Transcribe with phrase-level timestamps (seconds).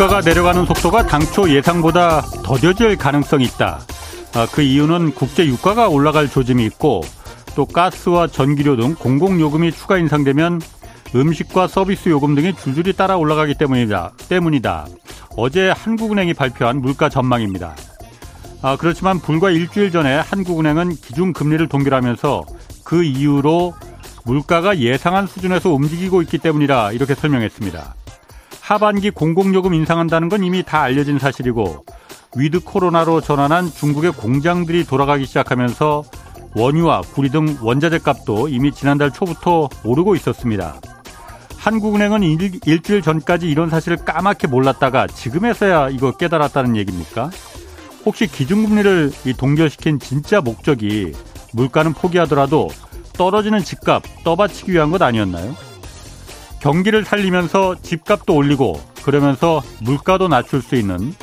[0.00, 3.80] 물가가 내려가는 속도가 당초 예상보다 더뎌질 가능성이 있다.
[4.34, 7.02] 아, 그 이유는 국제 유가가 올라갈 조짐이 있고
[7.54, 10.62] 또 가스와 전기료 등 공공요금이 추가 인상되면
[11.14, 14.12] 음식과 서비스 요금 등이 줄줄이 따라 올라가기 때문이다.
[14.26, 14.86] 때문이다.
[15.36, 17.76] 어제 한국은행이 발표한 물가 전망입니다.
[18.62, 22.46] 아, 그렇지만 불과 일주일 전에 한국은행은 기준금리를 동결하면서
[22.84, 23.74] 그 이유로
[24.24, 26.92] 물가가 예상한 수준에서 움직이고 있기 때문이다.
[26.92, 27.96] 이렇게 설명했습니다.
[28.70, 31.84] 하반기 공공요금 인상한다는 건 이미 다 알려진 사실이고
[32.36, 36.04] 위드 코로나로 전환한 중국의 공장들이 돌아가기 시작하면서
[36.54, 40.76] 원유와 구리 등 원자재 값도 이미 지난달 초부터 오르고 있었습니다.
[41.56, 47.30] 한국은행은 일, 일주일 전까지 이런 사실을 까맣게 몰랐다가 지금에서야 이거 깨달았다는 얘기입니까?
[48.06, 51.12] 혹시 기준금리를 동결시킨 진짜 목적이
[51.54, 52.68] 물가는 포기하더라도
[53.14, 55.69] 떨어지는 집값 떠받치기 위한 것 아니었나요?
[56.60, 61.14] 경기를 살리면서 집값도 올리고 그러면서 물가도 낮출 수 있는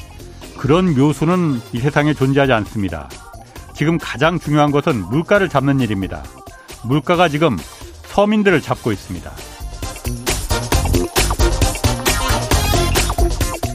[0.58, 3.08] 그런 묘수는 이 세상에 존재하지 않습니다.
[3.76, 6.24] 지금 가장 중요한 것은 물가를 잡는 일입니다.
[6.84, 7.56] 물가가 지금
[8.06, 9.32] 서민들을 잡고 있습니다.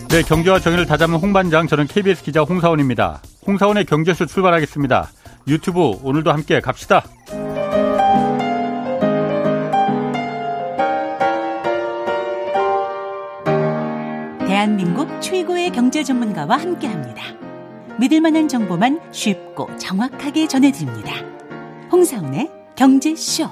[0.08, 3.22] 네, 경제와 정의를 다잡는 홍반장, 저는 KBS 기자 홍사원입니다.
[3.46, 5.10] 홍사원의 경제쇼 출발하겠습니다.
[5.46, 7.02] 유튜브 오늘도 함께 갑시다.
[14.62, 17.20] 대한민국 최고의 경제 전문가와 함께 합니다.
[17.98, 21.14] 믿을 만한 정보만 쉽고 정확하게 전해드립니다.
[21.90, 23.48] 홍사운의 경제쇼.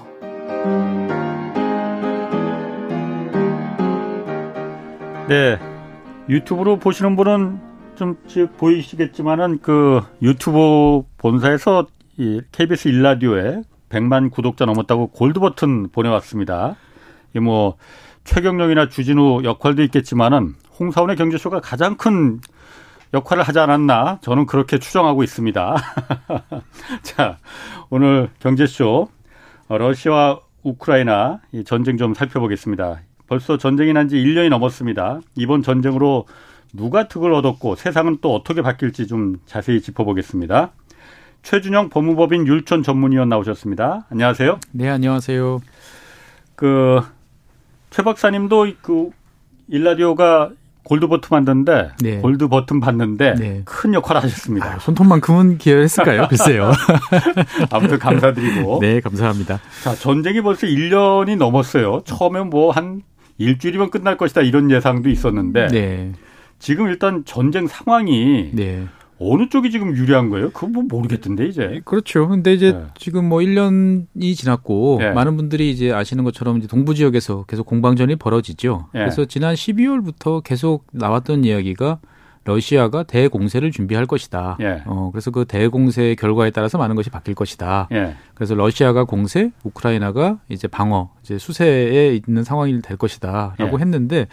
[5.27, 5.58] 네.
[6.28, 7.58] 유튜브로 보시는 분은
[7.97, 8.17] 좀
[8.56, 16.77] 보이시겠지만은 그 유튜브 본사에서 이 KBS 일라디오에 100만 구독자 넘었다고 골드 버튼 보내왔습니다.
[17.34, 17.79] 이뭐
[18.23, 22.41] 최경영이나 주진우 역할도 있겠지만은 홍사원의 경제쇼가 가장 큰
[23.13, 25.77] 역할을 하지 않았나 저는 그렇게 추정하고 있습니다.
[27.02, 27.39] 자,
[27.91, 29.08] 오늘 경제쇼
[29.69, 33.01] 어, 러시아와 우크라이나 전쟁 좀 살펴보겠습니다.
[33.27, 35.20] 벌써 전쟁이 난 지 1년이 넘었습니다.
[35.36, 36.27] 이번 전쟁으로
[36.73, 40.73] 누가 득을 얻었고 세상은 또 어떻게 바뀔지 좀 자세히 짚어보겠습니다.
[41.42, 44.07] 최준영 법무법인 율촌 전문위원 나오셨습니다.
[44.11, 44.58] 안녕하세요.
[44.73, 45.61] 네, 안녕하세요.
[46.55, 47.01] 그,
[47.90, 49.11] 최 박사님도 그
[49.69, 50.51] 일라디오가
[50.85, 52.17] 골드 버튼 만드는데 네.
[52.18, 53.63] 골드 버튼 받는데 네.
[53.64, 54.74] 큰 역할을 하셨습니다.
[54.74, 56.29] 아, 손톱만큼은 기여했을까요?
[56.29, 56.73] 글쎄요.
[57.70, 58.79] 아무튼 감사드리고.
[58.83, 59.61] 네, 감사합니다.
[59.83, 62.02] 자, 전쟁이 벌써 1년이 넘었어요.
[62.05, 63.02] 처음에 뭐한
[63.39, 66.13] 일주일이면 끝날 것이다 이런 예상도 있었는데 네.
[66.58, 68.86] 지금 일단 전쟁 상황이 네.
[69.20, 70.51] 어느 쪽이 지금 유리한 거예요?
[70.51, 71.83] 그거 뭐 모르겠던데 이제.
[71.85, 72.27] 그렇죠.
[72.27, 72.85] 근데 이제 네.
[72.97, 75.13] 지금 뭐 1년이 지났고 네.
[75.13, 78.89] 많은 분들이 이제 아시는 것처럼 이제 동부 지역에서 계속 공방전이 벌어지죠.
[78.95, 79.01] 네.
[79.01, 82.01] 그래서 지난 12월부터 계속 나왔던 이야기가
[82.45, 84.57] 러시아가 대공세를 준비할 것이다.
[84.61, 84.83] 예.
[84.86, 87.89] 어, 그래서 그 대공세 결과에 따라서 많은 것이 바뀔 것이다.
[87.92, 88.14] 예.
[88.35, 93.81] 그래서 러시아가 공세, 우크라이나가 이제 방어, 이제 수세에 있는 상황이 될 것이다라고 예.
[93.81, 94.27] 했는데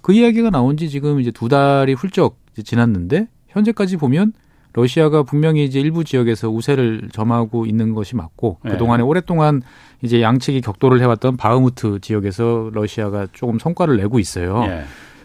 [0.00, 4.32] 그 이야기가 나온 지 지금 이제 두 달이 훌쩍 지났는데 현재까지 보면
[4.74, 8.72] 러시아가 분명히 이제 일부 지역에서 우세를 점하고 있는 것이 맞고 네.
[8.72, 9.62] 그동안에 오랫동안
[10.00, 14.64] 이제 양측이 격돌을 해왔던 바흐무트 지역에서 러시아가 조금 성과를 내고 있어요.
[14.66, 14.84] 네.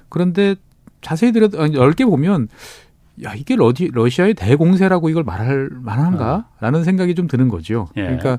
[0.10, 0.56] 그런데
[1.02, 2.50] 자세히 들여 넓게 보면
[3.24, 6.84] 야 이게 러디, 러시아의 대공세라고 이걸 말할 만한가라는 어.
[6.84, 7.88] 생각이 좀 드는 거죠.
[7.96, 8.04] 예.
[8.04, 8.38] 그러니까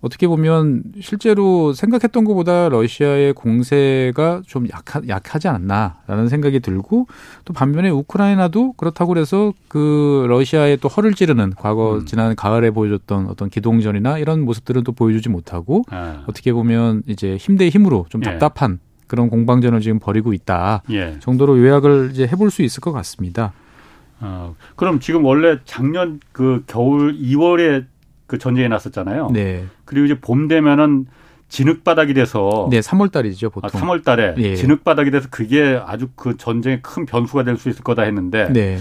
[0.00, 7.06] 어떻게 보면 실제로 생각했던 것보다 러시아의 공세가 좀 약하, 약하지 않나라는 생각이 들고
[7.44, 12.06] 또 반면에 우크라이나도 그렇다고 그래서 그 러시아의 또 허를 찌르는 과거 음.
[12.06, 16.24] 지난 가을에 보여줬던 어떤 기동전이나 이런 모습들은 또 보여주지 못하고 아.
[16.26, 18.30] 어떻게 보면 이제 힘 대 힘으로 좀 예.
[18.30, 19.04] 답답한 예.
[19.06, 21.18] 그런 공방전을 지금 벌이고 있다 예.
[21.20, 23.52] 정도로 요약을 이제 해볼 수 있을 것 같습니다.
[24.20, 27.84] 어, 그럼 지금 원래 작년 그 겨울 2월에
[28.30, 29.30] 그 전쟁에 났었잖아요.
[29.32, 29.64] 네.
[29.84, 31.06] 그리고 이제 봄 되면은
[31.48, 33.68] 진흙바닥이 돼서 네, 3월 달이죠, 보통.
[33.74, 34.54] 아, 3월 달에 예.
[34.54, 38.78] 진흙바닥이 돼서 그게 아주 그 전쟁의 큰 변수가 될 수 있을 거다 했는데 네.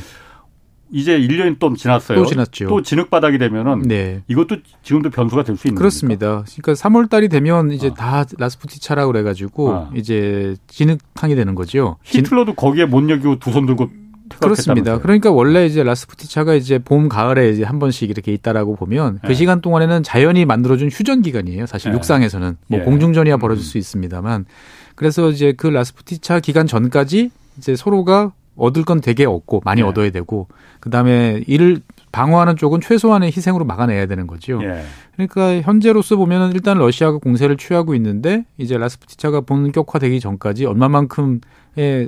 [0.92, 2.20] 이제 1년이 또 지났어요.
[2.20, 2.68] 또 지났죠.
[2.68, 4.22] 또 진흙바닥이 되면은 네.
[4.28, 6.28] 이것도 지금도 변수가 될 수 있는 그렇습니다.
[6.44, 6.52] 겁니까?
[6.62, 7.94] 그러니까 3월 달이 되면 이제 어.
[7.96, 9.90] 다 라스푸티차라고 그래 가지고 어.
[9.96, 11.98] 이제 진흙탕이 되는 거죠.
[12.04, 13.90] 히틀러도 거기에 못 여기고 두 손 들고
[14.38, 15.00] 그렇습니다.
[15.00, 19.34] 그러니까 원래 이제 라스푸티차가 이제 봄, 가을에 이제 한 번씩 이렇게 있다라고 보면 그 네.
[19.34, 21.66] 시간 동안에는 자연이 만들어준 휴전 기간이에요.
[21.66, 21.98] 사실 네.
[21.98, 22.84] 육상에서는 뭐 예.
[22.84, 23.40] 공중전이야 음.
[23.40, 24.46] 벌어질 수 있습니다만
[24.96, 29.88] 그래서 이제 그 라스푸티차 기간 전까지 이제 서로가 얻을 건 되게 얻고 많이 네.
[29.88, 30.48] 얻어야 되고
[30.82, 34.60] 그다음에 이를 방어하는 쪽은 최소한의 희생으로 막아내야 되는 거죠.
[34.64, 34.84] 예.
[35.14, 41.40] 그러니까 현재로서 보면은 일단 러시아가 공세를 취하고 있는데 이제 라스푸티차가 본격화되기 전까지 얼마만큼 의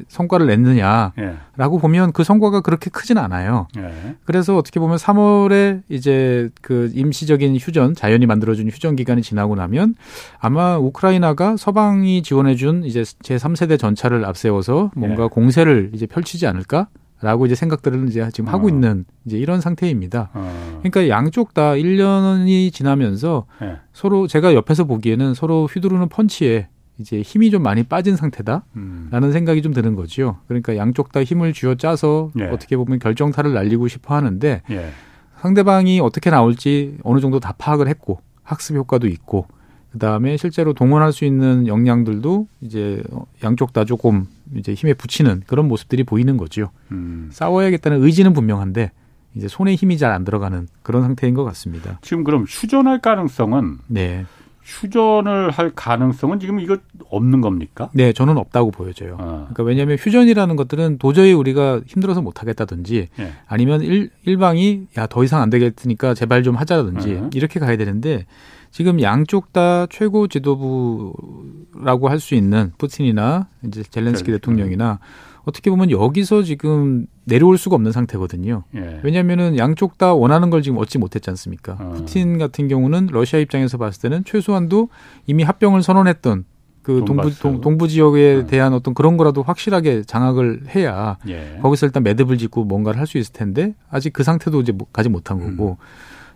[0.08, 1.82] 성과를 냈느냐라고 예.
[1.82, 3.68] 보면 그 성과가 그렇게 크진 않아요.
[3.78, 4.16] 예.
[4.26, 9.96] 그래서 어떻게 보면 3월에 이제 그 임시적인 휴전, 자연이 만들어준 휴전 기간이 지나고 나면
[10.40, 15.28] 아마 우크라이나가 서방이 지원해준 이제 제 3세대 전차를 앞세워서 뭔가 예.
[15.28, 16.88] 공세를 이제 펼치지 않을까?
[17.22, 18.52] 라고 이제 생각들을 이제 지금 어.
[18.52, 20.30] 하고 있는 이제 이런 상태입니다.
[20.34, 20.80] 어.
[20.82, 23.78] 그러니까 양쪽 다 1년이 지나면서 네.
[23.94, 29.32] 서로 제가 옆에서 보기에는 서로 휘두르는 펀치에 이제 힘이 좀 많이 빠진 상태다라는 음.
[29.32, 30.38] 생각이 좀 드는 거죠.
[30.48, 32.48] 그러니까 양쪽 다 힘을 쥐어 짜서 네.
[32.50, 34.92] 어떻게 보면 결정타를 날리고 싶어 하는데 네.
[35.40, 39.48] 상대방이 어떻게 나올지 어느 정도 다 파악을 했고 학습 효과도 있고
[39.92, 43.02] 그다음에 실제로 동원할 수 있는 역량들도 이제
[43.44, 46.70] 양쪽 다 조금 이제 힘에 붙이는 그런 모습들이 보이는 거죠.
[46.92, 47.30] 음.
[47.32, 48.92] 싸워야겠다는 의지는 분명한데
[49.36, 52.00] 이제 손에 힘이 잘 안 들어가는 그런 상태인 것 같습니다.
[52.02, 54.26] 지금 그럼 휴전할 가능성은 네.
[54.72, 56.78] 휴전을 할 가능성은 지금 이거
[57.10, 57.90] 없는 겁니까?
[57.94, 59.18] 네, 저는 없다고 보여져요.
[59.20, 59.48] 어.
[59.52, 63.32] 그러니까 왜냐하면 휴전이라는 것들은 도저히 우리가 힘들어서 못 하겠다든지 네.
[63.48, 67.30] 아니면 일, 일방이 야 더 이상 안 되겠으니까 제발 좀 하자든지 어.
[67.34, 68.26] 이렇게 가야 되는데
[68.72, 74.38] 지금 양쪽 다 최고 지도부라고 할 수 있는 푸틴이나 이제 젤렌스키 네.
[74.38, 75.00] 대통령이나
[75.44, 78.64] 어떻게 보면 여기서 지금 내려올 수가 없는 상태거든요.
[78.76, 79.00] 예.
[79.04, 81.78] 왜냐하면은 양쪽 다 원하는 걸 지금 얻지 못했지 않습니까?
[81.80, 81.94] 어.
[81.96, 84.90] 푸틴 같은 경우는 러시아 입장에서 봤을 때는 최소한도
[85.28, 86.46] 이미 합병을 선언했던
[86.82, 88.46] 그 동부 동, 동부 지역에 어.
[88.48, 91.60] 대한 어떤 그런 거라도 확실하게 장악을 해야 예.
[91.62, 95.40] 거기서 일단 매듭을 짓고 뭔가를 할 수 있을 텐데 아직 그 상태도 이제 가지 못한
[95.40, 95.86] 거고 음.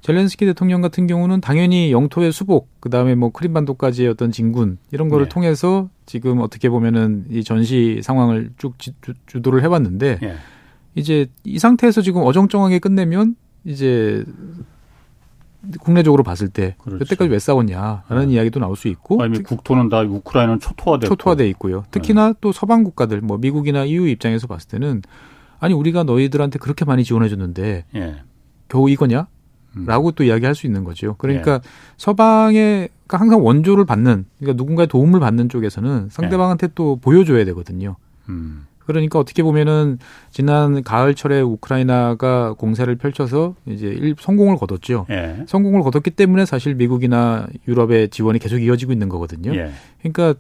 [0.02, 5.26] 젤렌스키 대통령 같은 경우는 당연히 영토의 수복, 그 다음에 뭐 크림반도까지의 어떤 진군 이런 거를
[5.26, 5.30] 네.
[5.30, 8.92] 통해서 지금 어떻게 보면은 이 전시 상황을 쭉 주,
[9.26, 10.36] 주도를 해왔는데 네.
[10.96, 14.24] 이제 이 상태에서 지금 어정쩡하게 끝내면 이제
[15.80, 17.02] 국내적으로 봤을 때 그렇죠.
[17.02, 18.34] 여태까지 왜 싸웠냐라는 네.
[18.34, 21.84] 이야기도 나올 수 있고 아니 국토는 다 우크라이나는 초토화돼 초토화돼 있고요.
[21.92, 22.34] 특히나 네.
[22.40, 25.02] 또 서방 국가들 뭐 미국이나 EU 입장에서 봤을 때는
[25.60, 28.16] 아니 우리가 너희들한테 그렇게 많이 지원해 줬는데 예.
[28.68, 29.28] 겨우 이거냐?
[29.86, 31.16] 라고 또 이야기할 수 있는 거죠.
[31.18, 31.60] 그러니까 예.
[31.98, 36.72] 서방에 그러니까 항상 원조를 받는 그러니까 누군가의 도움을 받는 쪽에서는 상대방한테 예.
[36.76, 37.98] 또 보여줘야 되거든요.
[38.30, 38.68] 음.
[38.86, 39.98] 그러니까 어떻게 보면은
[40.32, 45.06] 지난 가을철에 우크라이나가 공세를 펼쳐서 이제 일, 성공을 거뒀죠.
[45.10, 45.44] 예.
[45.48, 49.56] 성공을 거뒀기 때문에 사실 미국이나 유럽의 지원이 계속 이어지고 있는 거거든요.
[49.56, 49.72] 예.
[50.02, 50.40] 그러니까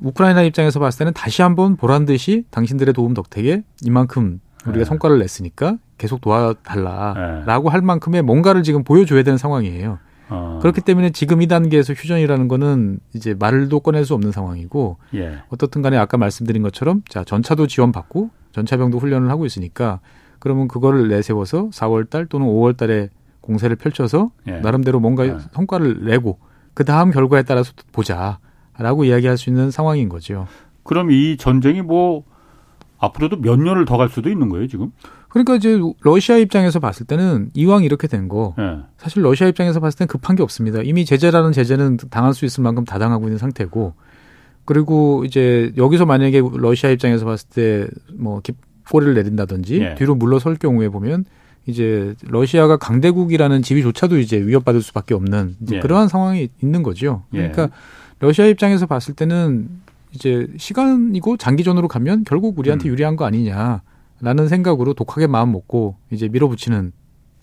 [0.00, 4.84] 우크라이나 입장에서 봤을 때는 다시 한번 보란 듯이 당신들의 도움 덕택에 이만큼 우리가 네.
[4.84, 7.72] 성과를 냈으니까 계속 도와달라라고 네.
[7.72, 9.98] 할 만큼의 뭔가를 지금 보여줘야 되는 상황이에요.
[10.30, 10.58] 어.
[10.62, 15.38] 그렇기 때문에 지금 이 단계에서 휴전이라는 거는 이제 말도 꺼낼 수 없는 상황이고 예.
[15.48, 20.00] 어떻든 간에 아까 말씀드린 것처럼 자 전차도 지원받고 전차병도 훈련을 하고 있으니까
[20.38, 23.08] 그러면 그거를 내세워서 4월 달 또는 5월 달에
[23.40, 24.60] 공세를 펼쳐서 예.
[24.60, 25.36] 나름대로 뭔가 예.
[25.52, 26.38] 성과를 내고
[26.74, 30.46] 그 다음 결과에 따라서 보자라고 이야기할 수 있는 상황인 거죠.
[30.84, 32.24] 그럼 이 전쟁이 뭐
[32.98, 34.92] 앞으로도 몇 년을 더 갈 수도 있는 거예요, 지금?
[35.30, 38.78] 그러니까 이제 러시아 입장에서 봤을 때는 이왕 이렇게 된 거, 네.
[38.98, 40.82] 사실 러시아 입장에서 봤을 땐 급한 게 없습니다.
[40.82, 43.94] 이미 제재라는 제재는 당할 수 있을 만큼 다 당하고 있는 상태고,
[44.64, 48.42] 그리고 이제 여기서 만약에 러시아 입장에서 봤을 때 뭐
[48.90, 49.94] 꼬리를 내린다든지 네.
[49.94, 51.24] 뒤로 물러설 경우에 보면
[51.66, 55.80] 이제 러시아가 강대국이라는 지위조차도 이제 위협받을 수밖에 없는 네.
[55.80, 57.22] 그러한 상황이 있는 거죠.
[57.30, 57.70] 그러니까
[58.18, 59.68] 러시아 입장에서 봤을 때는
[60.12, 62.90] 이제 시간이고 장기전으로 가면 결국 우리한테 음.
[62.92, 63.82] 유리한 거 아니냐
[64.20, 66.92] 라는 생각으로 독하게 마음 먹고 이제 밀어붙이는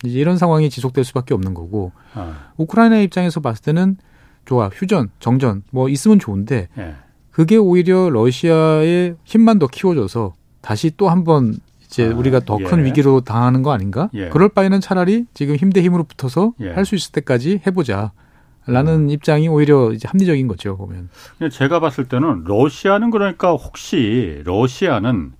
[0.04, 2.52] 이제 이런 상황이 지속될 수밖에 없는 거고 아.
[2.56, 3.96] 우크라이나 입장에서 봤을 때는
[4.44, 6.94] 좋아 휴전 정전 뭐 있으면 좋은데 예.
[7.30, 11.54] 그게 오히려 러시아의 힘만 더 키워줘서 다시 또 한번
[11.84, 12.84] 이제 아, 우리가 더큰 예.
[12.84, 14.08] 위기로 당하는 거 아닌가?
[14.14, 14.28] 예.
[14.28, 16.70] 그럴 바에는 차라리 지금 힘 대 힘으로 붙어서 예.
[16.72, 18.12] 할수 있을 때까지 해보자.
[18.66, 19.08] 라는 음.
[19.10, 21.08] 입장이 오히려 이제 합리적인 거죠, 보면.
[21.50, 25.32] 제가 봤을 때는 러시아는 그러니까 혹시 러시아는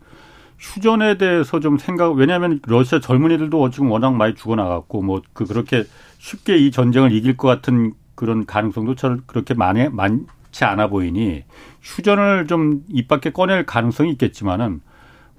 [0.59, 5.85] 휴전에 대해서 좀 생각, 왜냐하면 러시아 젊은이들도 지금 워낙 많이 죽어나갔고, 뭐, 그, 그렇게
[6.19, 8.97] 쉽게 이 전쟁을 이길 것 같은 그런 가능성도
[9.27, 11.45] 그렇게 많이, 많지 않아 보이니
[11.83, 14.81] 휴전을 좀 입 밖에 꺼낼 가능성이 있겠지만은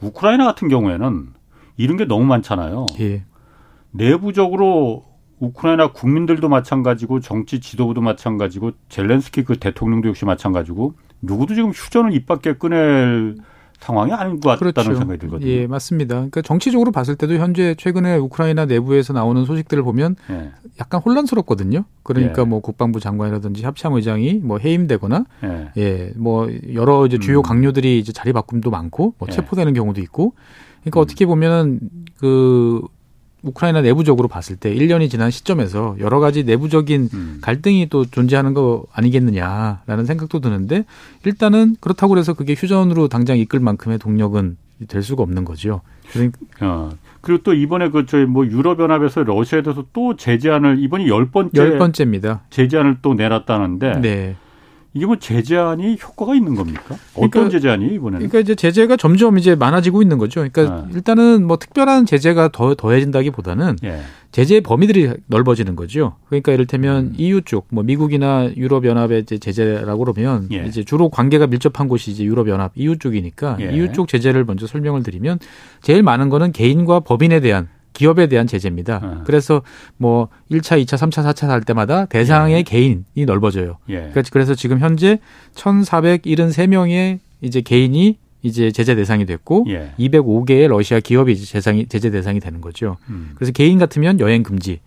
[0.01, 1.27] 우크라이나 같은 경우에는
[1.75, 2.85] 이런 게 너무 많잖아요.
[3.01, 3.25] 예.
[3.91, 5.05] 내부적으로
[5.39, 12.25] 우크라이나 국민들도 마찬가지고 정치 지도부도 마찬가지고 젤렌스키 그 대통령도 역시 마찬가지고 누구도 지금 휴전을 입
[12.25, 13.35] 밖에 꺼낼
[13.79, 14.95] 상황이 아닌 것 같다는 그렇죠.
[14.95, 15.49] 생각이 들거든요.
[15.49, 16.15] 예, 맞습니다.
[16.15, 20.51] 그러니까 정치적으로 봤을 때도 현재 최근에 우크라이나 내부에서 나오는 소식들을 보면 예.
[20.79, 21.85] 약간 혼란스럽거든요.
[22.03, 22.45] 그러니까 예.
[22.45, 27.43] 뭐 국방부 장관이라든지 합참 의장이 뭐 해임되거나 예, 예 뭐 여러 이제 주요 음.
[27.43, 29.33] 강요들이 이제 자리 바꿈도 많고 뭐 예.
[29.35, 30.33] 체포되는 경우도 있고
[30.81, 31.01] 그러니까 음.
[31.01, 31.79] 어떻게 보면은
[32.17, 32.81] 그
[33.43, 37.37] 우크라이나 내부적으로 봤을 때 1년이 지난 시점에서 여러 가지 내부적인 음.
[37.41, 40.85] 갈등이 또 존재하는 거 아니겠느냐라는 생각도 드는데
[41.25, 45.81] 일단은 그렇다고 해서 그게 휴전으로 당장 이끌 만큼의 동력은 될 수가 없는 거죠.
[46.11, 46.91] 그러니까 어.
[47.21, 51.51] 그리고 또 이번에 그 저희 뭐 유럽 연합에서 러시아에 대해서 또 제재안을 이번이 열 번째
[51.59, 52.41] 열 번째입니다.
[52.49, 54.35] 제재안을 또 내놨다는데 네.
[54.93, 56.95] 이게 뭐 제재안이 효과가 있는 겁니까?
[57.13, 58.27] 어떤 그러니까, 제재안이 이번에는?
[58.27, 60.39] 그러니까 이제 제재가 점점 이제 많아지고 있는 거죠.
[60.41, 60.93] 그러니까 네.
[60.95, 63.99] 일단은 뭐 특별한 제재가 더 더해진다기보다는 예.
[64.31, 66.15] 제재 범위들이 넓어지는 거죠.
[66.27, 67.13] 그러니까 이를테면 음.
[67.17, 70.65] EU 쪽, 뭐 미국이나 유럽 연합의 제재라고 그러면 예.
[70.65, 73.71] 이제 주로 관계가 밀접한 곳이 이제 유럽 연합 EU 쪽이니까 예.
[73.71, 75.39] EU 쪽 제재를 먼저 설명을 드리면
[75.81, 78.99] 제일 많은 거는 개인과 법인에 대한 기업에 대한 제재입니다.
[79.03, 79.23] 어.
[79.25, 79.61] 그래서
[79.97, 82.63] 뭐 1차, 2차, 3차, 4차 할 때마다 대상의 예.
[82.63, 83.77] 개인이 넓어져요.
[83.89, 84.11] 예.
[84.31, 85.19] 그래서 지금 현재
[85.55, 89.91] 1,473명의 이제 개인이 이제 제재 대상이 됐고 예.
[89.99, 92.97] 205개의 러시아 기업이 이제 제상이, 제재 대상이 되는 거죠.
[93.09, 93.31] 음.
[93.35, 94.79] 그래서 개인 같으면 여행 금지,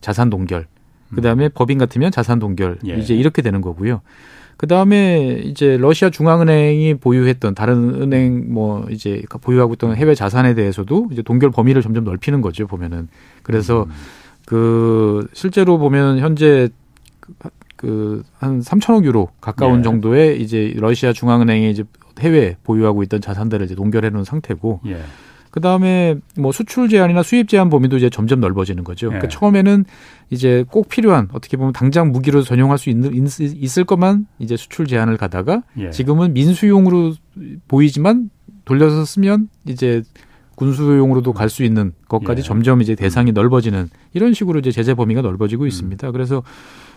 [0.00, 0.66] 자산 동결,
[1.14, 1.50] 그다음에 음.
[1.54, 2.94] 법인 같으면 자산 동결 예.
[2.96, 4.00] 이제 이렇게 되는 거고요.
[4.60, 11.08] 그 다음에 이제 러시아 중앙은행이 보유했던 다른 은행 뭐 이제 보유하고 있던 해외 자산에 대해서도
[11.12, 13.08] 이제 동결 범위를 점점 넓히는 거죠 보면은
[13.42, 13.90] 그래서 음.
[14.44, 16.68] 그 실제로 보면 현재
[17.76, 19.82] 그한 3천억 유로 가까운 예.
[19.82, 21.84] 정도의 이제 러시아 중앙은행이 이제
[22.18, 25.00] 해외 보유하고 있던 자산들을 이제 동결해 놓은 상태고 예.
[25.50, 29.08] 그 다음에 뭐 수출 제한이나 수입 제한 범위도 이제 점점 넓어지는 거죠.
[29.08, 29.28] 그러니까 예.
[29.28, 29.84] 처음에는
[30.30, 35.16] 이제 꼭 필요한 어떻게 보면 당장 무기로 전용할 수 있는 있을 것만 이제 수출 제한을
[35.16, 35.90] 가다가 예.
[35.90, 37.14] 지금은 민수용으로
[37.66, 38.30] 보이지만
[38.64, 40.02] 돌려서 쓰면 이제
[40.54, 42.42] 군수용으로도 갈 수 있는 것까지 예.
[42.44, 45.68] 점점 이제 대상이 넓어지는 이런 식으로 이제 제재 범위가 넓어지고 음.
[45.68, 46.10] 있습니다.
[46.12, 46.42] 그래서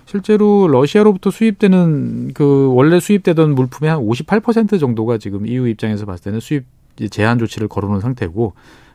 [0.05, 6.39] 실제로 러시아로부터 수입되는 그 원래 수입되던 물품의 한 58% 정도가 지금 EU 입장에서 봤을 때는
[6.39, 6.65] 수입
[7.09, 8.53] 제한 조치를 걸어놓은 상태고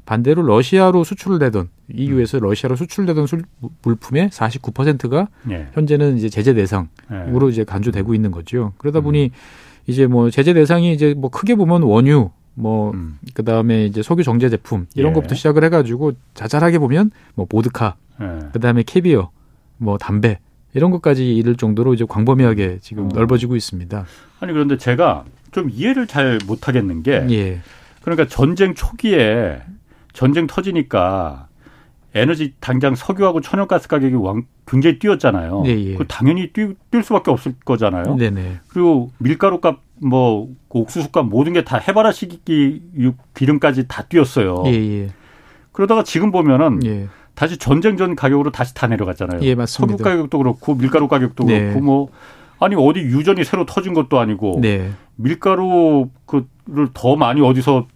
[0.09, 2.45] 반대로 러시아로 수출을 되던 EU에서 음.
[2.45, 3.43] 러시아로 수출되던 술,
[3.83, 5.69] 물품의 49%가 예.
[5.75, 7.51] 현재는 이제 제재 대상으로 예.
[7.51, 8.73] 이제 간주되고 있는 거죠.
[8.79, 9.31] 그러다 보니 음.
[9.87, 13.19] 이제 뭐 제재 대상이 이제 뭐 크게 보면 원유 뭐 음.
[13.35, 15.15] 그다음에 이제 석유 정제 제품 이런 예.
[15.15, 18.49] 것부터 시작을 해 가지고 자잘하게 보면 뭐 보드카 예.
[18.53, 19.31] 그다음에 캐비어
[19.77, 20.39] 뭐 담배
[20.73, 23.09] 이런 것까지 이를 정도로 이제 광범위하게 지금 어.
[23.13, 24.07] 넓어지고 있습니다.
[24.41, 27.61] 아니 그런데 제가 좀 이해를 잘 못하겠는 게 예.
[28.03, 29.61] 그러니까 전쟁 초기에
[30.13, 31.49] 전쟁 터지니까
[32.15, 35.63] 에너지 당장 석유하고 천연가스 가격이 왕, 굉장히 뛰었잖아요.
[35.65, 35.95] 네, 예.
[35.95, 38.17] 그 당연히 뛰, 뛸 수밖에 없을 거잖아요.
[38.17, 38.61] 네네.
[38.69, 42.41] 그리고 밀가루 값, 뭐 옥수수 값 모든 게 다 해바라 시기
[43.35, 44.63] 기름까지 다 뛰었어요.
[44.67, 45.09] 예, 예.
[45.73, 47.09] 그러다가 지금 보면은 예.
[47.35, 49.43] 다시 전쟁 전 가격으로 다시 다 내려갔잖아요.
[49.43, 49.93] 예, 맞습니다.
[49.93, 51.61] 석유 가격도 그렇고 밀가루 가격도 네.
[51.61, 52.09] 그렇고 뭐
[52.59, 54.91] 아니 어디 유전이 새로 터진 것도 아니고 네.
[55.15, 57.87] 밀가루 그 를 더 많이 어디서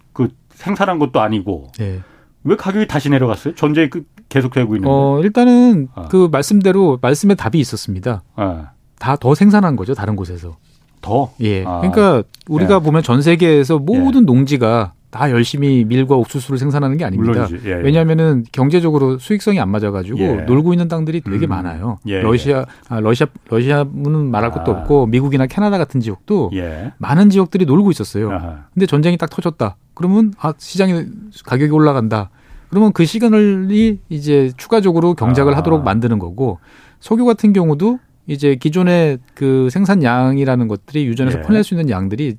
[0.55, 2.01] 생산한 것도 아니고 네.
[2.45, 3.55] 왜 가격이 다시 내려갔어요?
[3.55, 4.89] 전쟁이 그 계속되고 있는데.
[4.91, 6.09] 어, 일단은 아.
[6.09, 8.23] 그 말씀대로 말씀에 답이 있었습니다.
[8.37, 8.71] 아.
[8.99, 10.57] 다더 생산한 거죠 다른 곳에서.
[11.01, 11.33] 더?
[11.41, 11.65] 예.
[11.65, 11.81] 아.
[11.81, 12.79] 그러니까 우리가 예.
[12.79, 14.27] 보면 전 세계에서 모든 예.
[14.27, 17.47] 농지가 다 열심히 밀과 옥수수를 생산하는 게 아닙니다.
[17.53, 17.75] 예, 예.
[17.75, 20.33] 왜냐하면은 경제적으로 수익성이 안 맞아가지고 예.
[20.47, 21.51] 놀고 있는 땅들이 되게 음.
[21.51, 21.99] 많아요.
[22.09, 22.21] 예, 예.
[22.23, 24.81] 러시아, 아, 러시아, 러시아는 말할 것도 아.
[24.81, 26.95] 없고 미국이나 캐나다 같은 지역도 예.
[26.97, 28.31] 많은 지역들이 놀고 있었어요.
[28.31, 28.65] 아하.
[28.73, 29.77] 근데 전쟁이 딱 터졌다.
[29.93, 31.05] 그러면 아 시장이
[31.45, 32.31] 가격이 올라간다.
[32.71, 35.59] 그러면 그 시간을 이제 추가적으로 경작을 아.
[35.59, 36.59] 하도록 만드는 거고
[37.01, 42.39] 석유 같은 경우도 이제 기존의 그 생산량이라는 것들이 유전에서 퍼낼 수 있는 양들이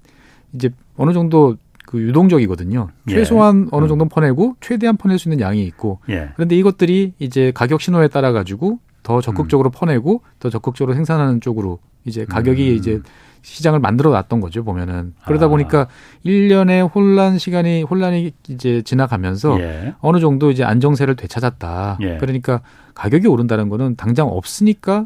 [0.56, 1.56] 이제 어느 정도
[1.94, 2.90] 그 유동적이거든요.
[3.10, 3.14] 예.
[3.14, 3.88] 최소한 어느 음.
[3.88, 6.30] 정도 퍼내고 최대한 퍼낼 수 있는 양이 있고 예.
[6.34, 9.72] 그런데 이것들이 이제 가격 신호에 따라 가지고 더 적극적으로 음.
[9.72, 12.76] 퍼내고 더 적극적으로 생산하는 쪽으로 이제 가격이 음.
[12.76, 13.00] 이제
[13.44, 15.14] 시장을 만들어 놨던 거죠, 보면은.
[15.28, 15.50] 그러다 아.
[15.50, 15.88] 보니까
[16.26, 19.94] 1년의 혼란 시간이, 혼란이 이제 지나가면서 예.
[20.00, 22.00] 어느 정도 이제 안정세를 되찾았다.
[22.02, 22.18] 예.
[22.18, 22.62] 그러니까
[22.96, 25.06] 가격이 오른다는 거는 당장 없으니까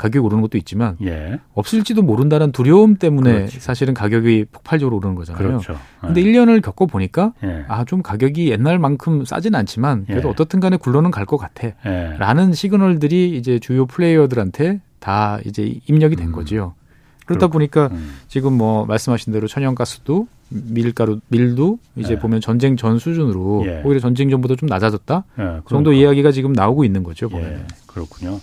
[0.00, 1.38] 가격이 오르는 것도 있지만 예.
[1.54, 3.60] 없을지도 모른다는 두려움 때문에 그렇지.
[3.60, 5.46] 사실은 가격이 폭발적으로 오르는 거잖아요.
[5.46, 5.74] 그렇죠.
[5.74, 6.06] 예.
[6.06, 7.64] 근데 1년을 겪어 보니까 예.
[7.68, 10.32] 아, 좀 가격이 옛날만큼 싸진 않지만 그래도 예.
[10.32, 11.68] 어떻든 간에 굴러는 갈 것 같아.
[11.86, 12.16] 예.
[12.18, 16.32] 라는 시그널들이 이제 주요 플레이어들한테 다 이제 입력이 된 음.
[16.32, 16.74] 거지요.
[17.26, 17.46] 그렇다.
[17.48, 18.14] 보니까 음.
[18.26, 22.18] 지금 뭐 말씀하신 대로 천연가스도 밀가루 밀도 이제 예.
[22.18, 25.24] 보면 전쟁 전 수준으로 오히려 전쟁 전보다 좀 낮아졌다.
[25.36, 27.28] 그 정도 이야기가 지금 나오고 있는 거죠.
[27.28, 27.66] 보면.
[27.86, 28.40] 그렇군요.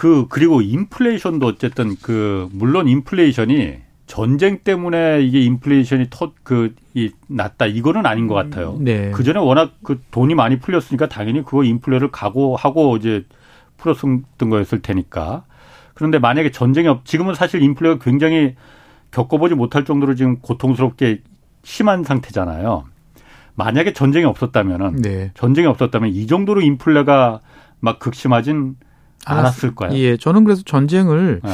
[0.00, 8.26] 그 그리고 인플레이션도 어쨌든 그 물론 인플레이션이 전쟁 때문에 이게 인플레이션이 터그이 났다 이거는 아닌
[8.26, 8.78] 것 같아요.
[8.80, 9.10] 네.
[9.10, 13.26] 그 전에 워낙 그 돈이 많이 풀렸으니까 당연히 그거 인플레를 각오하고 이제
[13.76, 15.44] 풀었던 거였을 테니까.
[15.92, 18.54] 그런데 만약에 전쟁이 없, 지금은 사실 인플레가 굉장히
[19.10, 21.20] 겪어보지 못할 정도로 지금 고통스럽게
[21.62, 22.84] 심한 상태잖아요.
[23.54, 25.30] 만약에 전쟁이 없었다면은 네.
[25.34, 27.40] 전쟁이 없었다면 이 정도로 인플레가
[27.80, 28.76] 막 극심하진
[29.24, 29.94] 않았을 거예요.
[29.96, 31.50] 예, 저는 그래서 전쟁을 네.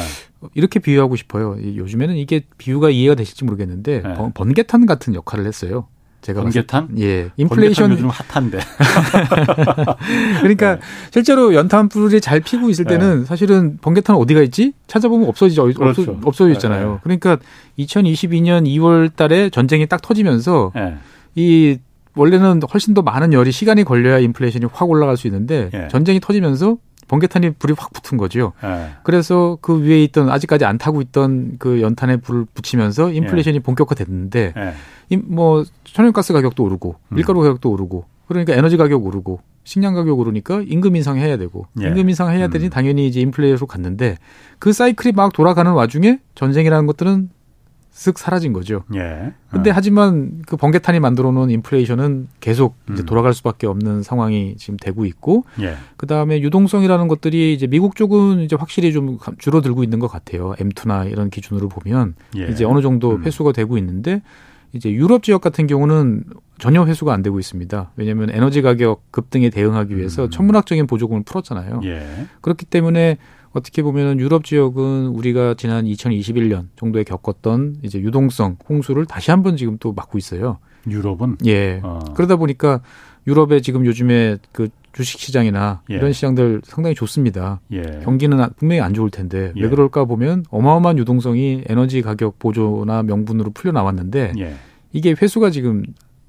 [0.55, 1.57] 이렇게 비유하고 싶어요.
[1.61, 4.15] 요즘에는 이게 비유가 이해가 되실지 모르겠는데 네.
[4.35, 5.89] 번개탄 같은 역할을 했어요.
[6.27, 6.89] 제가 번개탄?
[6.99, 7.31] 예.
[7.37, 8.59] 인플레이션 요즘 핫한데.
[10.41, 10.81] 그러니까 네.
[11.13, 13.25] 실제로 연탄 불이 잘 피고 있을 때는 네.
[13.27, 14.73] 사실은 번개탄 어디가 있지?
[14.89, 15.73] 찾아보면 없어지죠.
[15.75, 16.03] 그렇죠.
[16.03, 16.95] 없어, 없어져 있잖아요.
[16.95, 16.99] 네.
[17.05, 17.39] 그러니까
[17.79, 20.97] 2022년 2월 달에 전쟁이 딱 터지면서 네.
[21.37, 21.79] 이
[22.17, 25.89] 원래는 훨씬 더 많은 열이 시간이 걸려야 인플레이션이 확 올라갈 수 있는데 예.
[25.89, 28.53] 전쟁이 터지면서 번개탄이 불이 확 붙은 거죠.
[28.65, 28.91] 예.
[29.03, 33.61] 그래서 그 위에 있던 아직까지 안 타고 있던 그 연탄에 불을 붙이면서 인플레이션이 예.
[33.61, 35.17] 본격화됐는데 예.
[35.17, 37.15] 뭐 천연가스 가격도 오르고 음.
[37.15, 41.89] 밀가루 가격도 오르고 그러니까 에너지 가격 오르고 식량 가격 오르니까 임금 인상해야 되고 예.
[41.89, 42.71] 임금 인상해야 되니 음.
[42.71, 44.17] 당연히 이제 인플레이션으로 갔는데
[44.59, 47.31] 그 사이클이 막 돌아가는 와중에 전쟁이라는 것들은
[47.97, 48.85] 쓱 사라진 거죠.
[48.95, 49.33] 예.
[49.51, 49.73] 근데 어.
[49.75, 53.07] 하지만 그 번개탄이 만들어 놓은 인플레이션은 계속 이제 음.
[53.07, 55.77] 돌아갈 수밖에 없는 상황이 지금 되고 있고 예.
[55.97, 60.53] 그다음에 유동성이라는 것들이 이제 미국 쪽은 이제 확실히 좀 줄어들고 있는 것 같아요.
[60.59, 62.49] M2나 이런 기준으로 보면 예.
[62.49, 63.25] 이제 어느 정도 음.
[63.25, 64.21] 회수가 되고 있는데
[64.75, 66.25] 이제 유럽 지역 같은 경우는
[66.59, 67.93] 전혀 회수가 안 되고 있습니다.
[67.97, 70.31] 왜냐하면 에너지 가격 급등에 대응하기 위해서 음.
[70.31, 71.81] 천문학적인 보조금을 풀었잖아요.
[71.85, 72.27] 예.
[72.43, 73.17] 그렇기 때문에
[73.57, 79.79] 어떻게 보면 유럽 지역은 우리가 지난 2021년 정도에 겪었던 이제 유동성 홍수를 다시 한번 지금
[79.79, 80.59] 또 맞고 있어요.
[80.87, 81.81] 유럽은 예.
[81.83, 82.01] 어.
[82.15, 82.83] 그러다 보니까
[83.27, 85.95] 유럽의 지금 요즘에 그 주식 시장이나 예.
[85.95, 87.61] 이런 시장들 상당히 좋습니다.
[87.73, 88.01] 예.
[88.05, 89.63] 경기는 분명히 안 좋을 텐데 예.
[89.63, 94.55] 왜 그럴까 보면 어마어마한 유동성이 에너지 가격 보조나 명분으로 풀려 나왔는데 예.
[94.93, 95.83] 이게 회수가 지금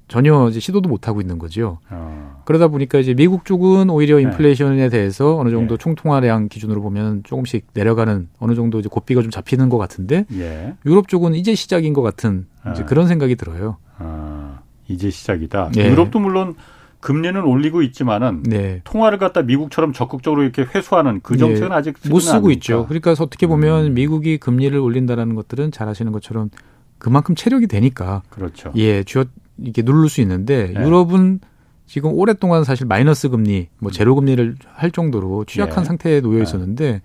[0.08, 1.78] 전혀 이제 시도도 못 하고 있는 거죠.
[1.90, 2.42] 어.
[2.46, 4.22] 그러다 보니까 이제 미국 쪽은 오히려 네.
[4.22, 4.88] 인플레이션에 네.
[4.88, 5.82] 대해서 어느 정도 네.
[5.82, 10.74] 총통화량 기준으로 보면 조금씩 내려가는 어느 정도 이제 고삐가 좀 잡히는 것 같은데 예.
[10.86, 12.72] 유럽 쪽은 이제 시작인 것 같은 아.
[12.72, 13.76] 그런 생각이 들어요.
[13.98, 15.72] 아, 이제 시작이다.
[15.74, 15.90] 네.
[15.90, 16.54] 유럽도 물론
[17.00, 18.80] 금리는 올리고 있지만은 네.
[18.84, 21.74] 통화를 갖다 미국처럼 적극적으로 이렇게 회수하는 그 정책은 네.
[21.74, 22.52] 아직 못 쓰고 않으니까.
[22.54, 22.86] 있죠.
[22.86, 23.94] 그러니까 어떻게 보면 음.
[23.94, 26.50] 미국이 금리를 올린다라는 것들은 잘 아시는 것처럼
[26.98, 28.72] 그만큼 체력이 되니까 그렇죠.
[28.74, 29.26] 예, 주어
[29.58, 30.84] 이게 누를 수 있는데 네.
[30.84, 31.40] 유럽은
[31.86, 35.84] 지금 오랫동안 사실 마이너스 금리, 뭐 제로 금리를 할 정도로 취약한 네.
[35.84, 36.42] 상태에 놓여 네.
[36.42, 37.00] 있었는데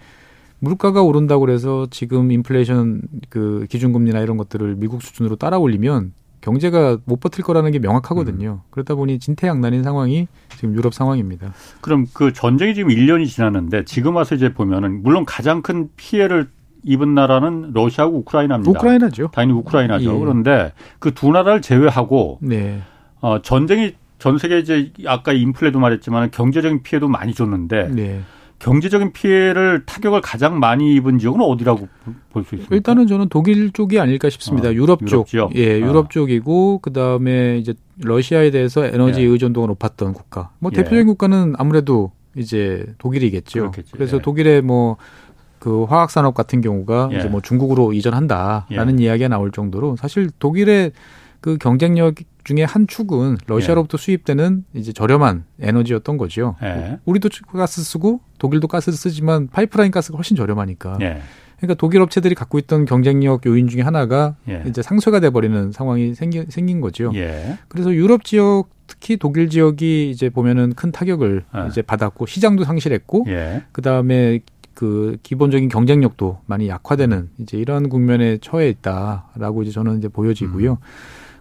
[0.60, 6.13] 물가가 오른다고 그래서 지금 인플레이션 그 기준금리나 이런 것들을 미국 수준으로 따라 올리면
[6.44, 8.62] 경제가 못 버틸 거라는 게 명확하거든요.
[8.63, 8.68] 음.
[8.70, 11.54] 그러다 보니 진퇴양난인 상황이 지금 유럽 상황입니다.
[11.80, 16.50] 그럼 그 전쟁이 지금 1년이 지났는데 지금 와서 이제 보면은 물론 가장 큰 피해를
[16.84, 18.69] 입은 나라는 러시아하고 우크라이나입니다.
[18.72, 19.30] 우크라이나죠.
[19.34, 20.15] 당연히 우크라이나죠.
[20.15, 20.19] 예.
[20.19, 22.82] 그런데 그 두 나라를 제외하고 네.
[23.22, 28.22] 어, 전쟁이 전 세계 이제 아까 인플레도 말했지만 경제적인 피해도 많이 줬는데 네.
[28.60, 31.88] 경제적인 피해를 타격을 가장 많이 입은 지역은 어디라고
[32.32, 32.74] 볼 수 있습니까?
[32.76, 34.69] 일단은 저는 독일 쪽이 아닐까 싶습니다.
[34.69, 35.28] 어, 유럽 쪽.
[35.34, 35.86] 유럽 예, 어.
[35.86, 36.08] 유럽 어.
[36.10, 39.26] 쪽이고 그다음에 이제 러시아에 대해서 에너지 예.
[39.26, 40.52] 의존도가 높았던 국가.
[40.60, 40.78] 뭐 예.
[40.78, 43.60] 대표적인 국가는 아무래도 이제 독일이겠죠.
[43.60, 43.91] 그렇겠지.
[43.91, 44.22] 그래서 예.
[44.22, 44.96] 독일의 뭐
[45.63, 47.19] 그 화학 산업 같은 경우가 예.
[47.19, 49.06] 이제 뭐 중국으로 이전한다라는 예.
[49.06, 50.91] 이야기가 나올 정도로 사실 독일의
[51.39, 54.02] 그 경쟁력 중에 한 축은 러시아로부터 예.
[54.04, 56.58] 수입되는 이제 저렴한 에너지였던 거죠.
[56.63, 56.99] 예.
[57.06, 60.97] 우리도 가스 쓰고 독일도 가스 쓰지만 파이프라인 가스가 훨씬 저렴하니까.
[60.99, 61.21] 예.
[61.56, 64.65] 그러니까 독일 업체들이 갖고 있던 경쟁력 요인 중에 하나가 예.
[64.67, 67.13] 이제 상쇄가 돼버리는 상황이 생기, 생긴 거죠.
[67.69, 73.28] 그래서 유럽 지역 특히 독일 지역이 이제 보면은 큰 타격을 이제 받았고 시장도 상실했고
[73.71, 74.41] 그 다음에
[74.74, 80.72] 그 기본적인 경쟁력도 많이 약화되는 이제 이런 국면에 처해 있다라고 이제 저는 이제 보여지고요.
[80.72, 80.78] 음.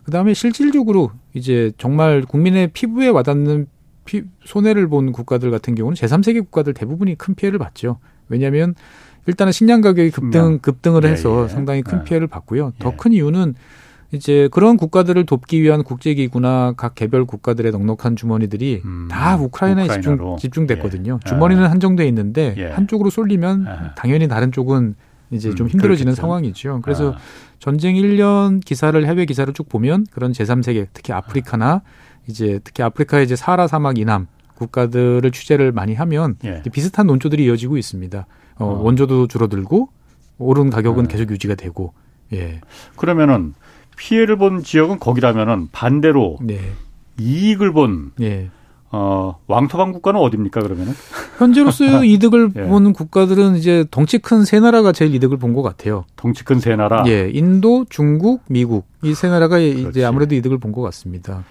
[0.04, 3.66] 그다음에 실질적으로 이제 정말 국민의 피부에 와닿는
[4.04, 7.98] 피, 손해를 본 국가들 같은 경우는 제3세계 국가들 대부분이 큰 피해를 봤죠.
[8.28, 8.74] 왜냐하면
[9.26, 11.48] 일단은 식량 가격이 급등 급등을 해서 예, 예.
[11.48, 12.04] 상당히 큰 예.
[12.04, 12.72] 피해를 봤고요.
[12.80, 13.18] 더큰 예.
[13.18, 13.54] 이유는
[14.12, 20.36] 이제 그런 국가들을 돕기 위한 국제기구나 각 개별 국가들의 넉넉한 주머니들이 음, 다 우크라이나에 집중,
[20.38, 21.18] 집중 됐거든요.
[21.24, 21.28] 예.
[21.28, 22.66] 주머니는 한정돼 있는데 예.
[22.66, 23.90] 한쪽으로 쏠리면 예.
[23.96, 24.94] 당연히 다른 쪽은
[25.30, 26.20] 이제 음, 좀 힘들어지는 그렇겠죠.
[26.20, 26.80] 상황이죠.
[26.82, 27.18] 그래서 아.
[27.58, 31.80] 전쟁 1년 기사를 해외 기사를 쭉 보면 그런 제3세계 특히 아프리카나
[32.28, 36.62] 이제 특히 아프리카의 이제 사하라 사막 이남 국가들을 취재를 많이 하면 예.
[36.70, 38.26] 비슷한 논조들이 이어지고 있습니다.
[38.56, 38.82] 어, 어.
[38.82, 39.88] 원조도 줄어들고
[40.36, 41.08] 오른 가격은 예.
[41.08, 41.94] 계속 유지가 되고
[42.32, 42.60] 예.
[42.96, 43.54] 그러면은
[43.96, 46.58] 피해를 본 지역은 거기라면은 반대로 네.
[47.20, 48.50] 이익을 본 네.
[48.94, 50.92] 어, 왕토방 국가는 어디입니까 그러면은?
[51.38, 52.62] 현재로서 이득을 예.
[52.64, 56.04] 보는 국가들은 이제 덩치 큰 세 나라가 제일 이득을 본 것 같아요.
[56.16, 57.02] 덩치 큰 세 나라.
[57.06, 59.86] 예, 인도, 중국, 미국 이 세 나라가 그렇지.
[59.88, 61.42] 이제 아무래도 이득을 본 것 같습니다.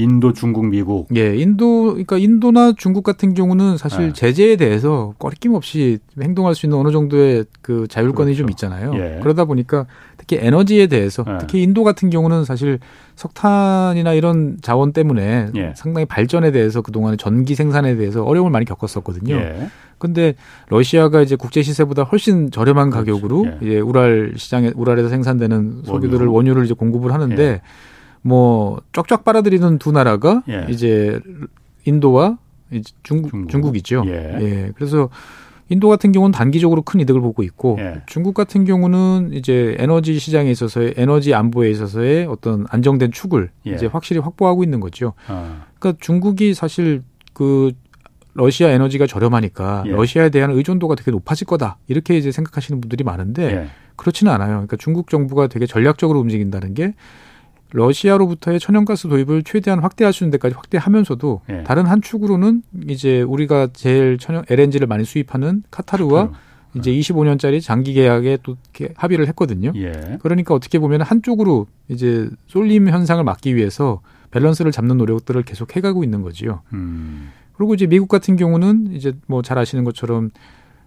[0.00, 1.08] 인도, 중국, 미국.
[1.14, 4.12] 예, 인도, 그러니까 인도나 중국 같은 경우는 사실 네.
[4.12, 8.38] 제재에 대해서 꺼리낌 없이 행동할 수 있는 어느 정도의 그 자율권이 그렇죠.
[8.38, 8.92] 좀 있잖아요.
[8.94, 9.18] 예.
[9.22, 9.86] 그러다 보니까
[10.16, 11.38] 특히 에너지에 대해서 예.
[11.38, 12.78] 특히 인도 같은 경우는 사실
[13.16, 15.72] 석탄이나 이런 자원 때문에 예.
[15.76, 19.34] 상당히 발전에 대해서 그동안에 전기 생산에 대해서 어려움을 많이 겪었었거든요.
[19.34, 19.68] 예.
[19.98, 20.34] 근데
[20.70, 23.12] 러시아가 이제 국제 시세보다 훨씬 저렴한 그렇죠.
[23.12, 23.58] 가격으로 예.
[23.60, 26.32] 이제 우랄 시장에 우랄에서 생산되는 소규들을 원유.
[26.32, 27.60] 원유 를 이제 공급을 하는데 예.
[28.22, 30.66] 뭐 쫙쫙 빨아들이는 두 나라가 예.
[30.68, 31.20] 이제
[31.84, 32.38] 인도와
[32.70, 33.50] 이제 중국, 중국.
[33.50, 34.04] 중국 이죠.
[34.06, 34.36] 예.
[34.40, 34.72] 예.
[34.74, 35.08] 그래서
[35.68, 38.02] 인도 같은 경우는 단기적으로 큰 이득을 보고 있고 예.
[38.06, 43.72] 중국 같은 경우는 이제 에너지 시장에 있어서의 에너지 안보에 있어서의 어떤 안정된 축을 예.
[43.72, 45.14] 이제 확실히 확보하고 있는 거죠.
[45.28, 45.66] 아.
[45.78, 47.02] 그러니까 중국이 사실
[47.32, 47.72] 그
[48.34, 49.90] 러시아 에너지가 저렴하니까 예.
[49.90, 53.66] 러시아에 대한 의존도가 되게 높아질 거다 이렇게 이제 생각하시는 분들이 많은데 예.
[53.94, 54.50] 그렇지는 않아요.
[54.52, 56.94] 그러니까 중국 정부가 되게 전략적으로 움직인다는 게
[57.72, 61.64] 러시아로부터의 천연가스 도입을 최대한 확대할 수 있는 데까지 확대하면서도 예.
[61.64, 66.38] 다른 한 축으로는 이제 우리가 제일 천연 LNG를 많이 수입하는 카타르와 카타르.
[66.74, 68.56] 이제 25년짜리 장기 계약에 또
[68.94, 69.72] 합의를 했거든요.
[69.76, 70.18] 예.
[70.22, 76.22] 그러니까 어떻게 보면 한쪽으로 이제 쏠림 현상을 막기 위해서 밸런스를 잡는 노력들을 계속 해가고 있는
[76.22, 76.62] 거지요.
[76.72, 77.30] 음.
[77.54, 80.30] 그리고 이제 미국 같은 경우는 이제 뭐 잘 아시는 것처럼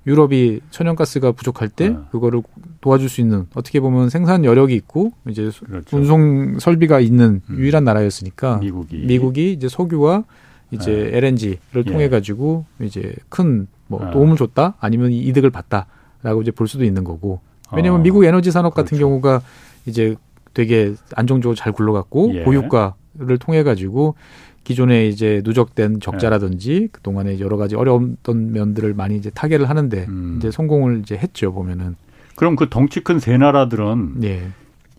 [0.05, 1.97] 유럽이 천연가스가 부족할 때 네.
[2.11, 2.41] 그거를
[2.81, 5.97] 도와줄 수 있는 어떻게 보면 생산 여력이 있고 이제 그렇죠.
[5.97, 7.57] 운송 설비가 있는 음.
[7.57, 10.25] 유일한 나라였으니까 미국이 미국이 이제 석유와
[10.71, 11.17] 이제 네.
[11.17, 11.83] LNG를 예.
[11.83, 14.11] 통해 가지고 이제 큰뭐 아.
[14.11, 17.39] 도움을 줬다 아니면 이득을 봤다라고 이제 볼 수도 있는 거고
[17.71, 18.03] 왜냐하면 아.
[18.03, 19.05] 미국 에너지 산업 같은 그렇죠.
[19.05, 19.41] 경우가
[19.85, 20.15] 이제
[20.53, 22.43] 되게 안정적으로 잘 굴러갔고 예.
[22.43, 24.15] 고유가를 통해 가지고
[24.63, 26.87] 기존에 이제 누적된 적자라든지 네.
[26.91, 30.35] 그동안에 여러 가지 어려웠던 면들을 많이 이제 타개를 하는데 음.
[30.37, 31.95] 이제 성공을 이제 했죠 보면은.
[32.35, 34.47] 그럼 그 덩치 큰 세 나라들은 네.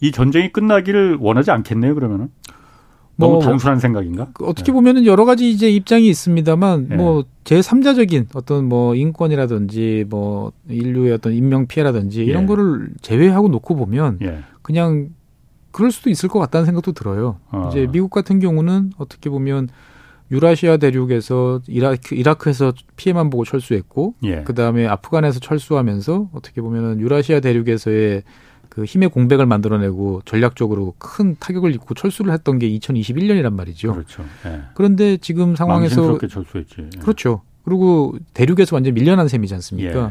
[0.01, 2.29] 이 전쟁이 끝나기를 원하지 않겠네요 그러면은.
[3.17, 4.27] 너무 뭐 단순한 생각인가?
[4.35, 4.73] 그 어떻게 네.
[4.73, 6.97] 보면은 여러 가지 이제 입장이 있습니다만 네.
[6.97, 12.47] 뭐 제3자적인 어떤 뭐 인권이라든지 뭐 인류의 어떤 인명 피해라든지 이런 예.
[12.49, 14.41] 거를 제외하고 놓고 보면 예.
[14.63, 15.11] 그냥
[15.75, 17.41] 그럴 수도 있을 것 같다는 생각도 들어요.
[17.51, 17.69] 어.
[17.69, 19.69] 이제 미국 같은 경우는 어떻게 보면
[20.31, 24.43] 유라시아 대륙에서 이라크, 이라크에서 피해만 보고 철수했고, 예.
[24.45, 28.23] 그 다음에 아프간에서 철수하면서 어떻게 보면은 유라시아 대륙에서의
[28.69, 33.95] 그 힘의 공백을 만들어내고 전략적으로 큰 타격을 입고 철수를 했던 게 2021년이란 말이죠.
[33.95, 34.25] 그렇죠.
[34.47, 34.63] 예.
[34.75, 36.77] 그런데 지금 상황에서 철수했지.
[36.79, 37.01] 예.
[37.01, 37.43] 그렇죠.
[37.65, 40.05] 그리고 대륙에서 완전 밀려난 셈이지 않습니까?
[40.05, 40.11] 예.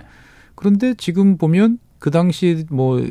[0.55, 3.01] 그런데 지금 보면 그 당시 뭐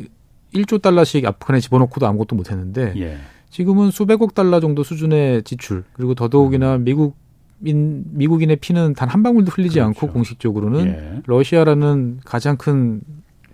[0.53, 3.17] 1조 달러씩 아프간에 집어넣고도 아무것도 못 했는데 예.
[3.49, 6.83] 지금은 수백억 달러 정도 수준의 지출 그리고 더더욱이나 음.
[6.83, 9.87] 미국인 미국인의 피는 단 한 방울도 흘리지 그렇죠.
[9.87, 11.21] 않고 공식적으로는 예.
[11.25, 13.01] 러시아라는 가장 큰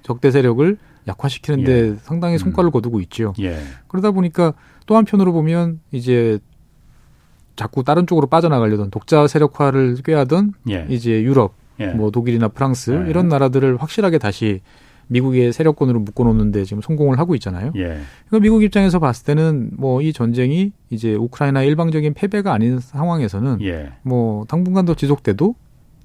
[0.03, 1.95] 적대 세력을 약화시키는데 예.
[2.01, 2.71] 상당히 성과를 음.
[2.71, 3.33] 거두고 있죠.
[3.39, 3.57] 예.
[3.87, 4.53] 그러다 보니까
[4.85, 6.39] 또 한편으로 보면 이제
[7.55, 10.85] 자꾸 다른 쪽으로 빠져나가려던 독자 세력화를 꾀하던 예.
[10.89, 11.87] 이제 유럽, 예.
[11.87, 14.61] 뭐 독일이나 프랑스 이런 나라들을 확실하게 다시
[15.09, 17.71] 미국의 세력권으로 묶어놓는데 지금 성공을 하고 있잖아요.
[17.75, 17.99] 예.
[18.27, 23.91] 그러니까 미국 입장에서 봤을 때는 뭐 이 전쟁이 이제 우크라이나 일방적인 패배가 아닌 상황에서는 예.
[24.03, 25.55] 뭐 당분간 더 지속돼도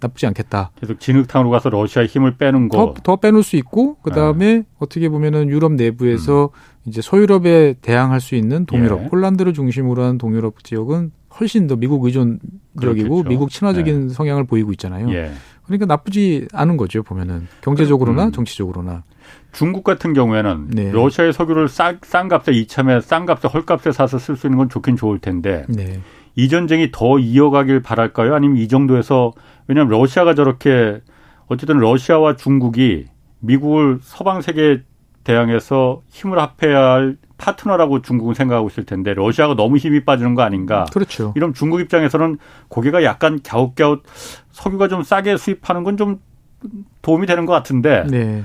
[0.01, 0.73] 나쁘지 않겠다.
[0.81, 2.77] 계속 진흙탕으로 가서 러시아의 힘을 빼는 거.
[2.79, 4.63] 더, 더 빼놓을 수 있고 그 다음에 예.
[4.79, 6.89] 어떻게 보면은 유럽 내부에서 음.
[6.89, 9.09] 이제 소유럽에 대항할 수 있는 동유럽, 예.
[9.09, 12.41] 폴란드를 중심으로 한 동유럽 지역은 훨씬 더 미국 의존적이고
[12.79, 13.23] 그렇겠죠.
[13.29, 14.13] 미국 친화적인 예.
[14.13, 15.09] 성향을 보이고 있잖아요.
[15.65, 15.67] 예.
[15.67, 18.33] 그러니까 나쁘지 않은 거죠 보면은 경제적으로나 음.
[18.33, 19.03] 정치적으로나.
[19.53, 20.93] 중국 같은 경우에는 네.
[20.93, 24.97] 러시아의 석유를 싼, 싼 값에 이참에 싼 값에 헐값에 사서 쓸 수 있는 건 좋긴
[24.97, 26.01] 좋을 텐데 네.
[26.37, 28.35] 이 전쟁이 더 이어가길 바랄까요?
[28.35, 29.33] 아니면 이 정도에서
[29.67, 31.01] 왜냐하면 러시아가 저렇게
[31.47, 33.07] 어쨌든 러시아와 중국이
[33.41, 34.83] 미국을 서방 세계
[35.25, 40.85] 대항해서 힘을 합해야 할 파트너라고 중국은 생각하고 있을 텐데 러시아가 너무 힘이 빠지는 거 아닌가?
[40.93, 41.33] 그렇죠.
[41.37, 44.03] 이런 중국 입장에서는 고개가 약간 갸웃갸웃
[44.53, 46.21] 석유가 좀 싸게 수입하는 건 좀
[47.03, 48.05] 도움이 되는 것 같은데.
[48.09, 48.43] 네.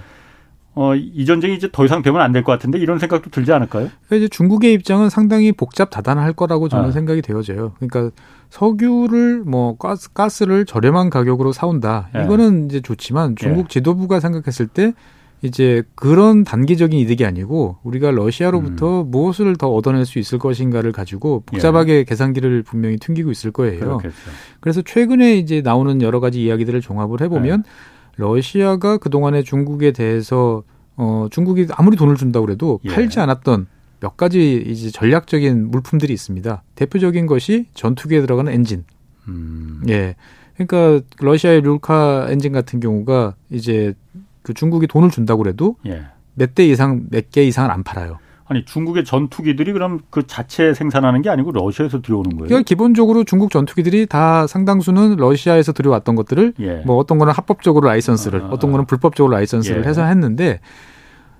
[0.75, 3.87] 어, 이 전쟁이 이제 더 이상 되면 안 될 것 같은데 이런 생각도 들지 않을까요?
[4.07, 6.91] 그러니까 이제 중국의 입장은 상당히 복잡 다단할 거라고 저는 아.
[6.91, 7.73] 생각이 되어져요.
[7.79, 8.15] 그러니까
[8.49, 12.09] 석유를 뭐 가스, 가스를 저렴한 가격으로 사온다.
[12.13, 12.23] 네.
[12.23, 13.67] 이거는 이제 좋지만 중국 네.
[13.69, 14.93] 지도부가 생각했을 때
[15.41, 19.11] 이제 그런 단기적인 이득이 아니고 우리가 러시아로부터 음.
[19.11, 22.03] 무엇을 더 얻어낼 수 있을 것인가를 가지고 복잡하게 예.
[22.03, 23.79] 계산기를 분명히 튕기고 있을 거예요.
[23.79, 24.15] 그렇겠죠.
[24.59, 27.71] 그래서 최근에 이제 나오는 여러 가지 이야기들을 종합을 해보면 예.
[28.17, 30.63] 러시아가 그동안에 중국에 대해서
[30.97, 32.89] 어 중국이 아무리 돈을 준다고 그래도 예.
[32.89, 33.67] 팔지 않았던
[34.01, 36.63] 몇 가지 이제 전략적인 물품들이 있습니다.
[36.75, 38.83] 대표적인 것이 전투기에 들어가는 엔진.
[39.29, 39.81] 음.
[39.87, 40.15] 예.
[40.55, 43.93] 그러니까 러시아의 룰카 엔진 같은 경우가 이제
[44.41, 46.03] 그 중국이 돈을 준다고 그래도 예.
[46.35, 48.19] 몇대 이상 몇 개 이상은 안 팔아요.
[48.45, 52.47] 아니 중국의 전투기들이 그럼 그 자체 생산하는 게 아니고 러시아에서 들여오는 거예요?
[52.47, 56.75] 그러니까 기본적으로 중국 전투기들이 다 상당수는 러시아에서 들여왔던 것들을 예.
[56.85, 59.87] 뭐 어떤 거는 합법적으로 라이선스를 아, 어떤 거는 불법적으로 라이선스를 예.
[59.87, 60.61] 해서 했는데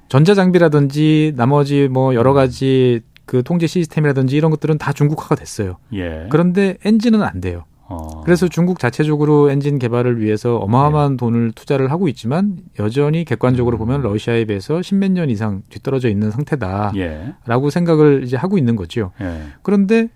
[0.07, 5.77] 전자 장비라든지 나머지 뭐 여러 가지 그 통제 시스템이라든지 이런 것들은 다 중국화가 됐어요.
[5.93, 6.27] 예.
[6.29, 7.63] 그런데 엔진은 안 돼요.
[7.89, 8.21] 어.
[8.23, 11.17] 그래서 중국 자체적으로 엔진 개발을 위해서 어마어마한 네.
[11.17, 13.79] 돈을 투자를 하고 있지만 여전히 객관적으로 음.
[13.79, 17.69] 보면 러시아에 비해서 십몇 년 이상 뒤떨어져 있는 상태다라고 예.
[17.71, 19.11] 생각을 이제 하고 있는 거죠.
[19.21, 19.41] 예.
[19.63, 20.09] 그런데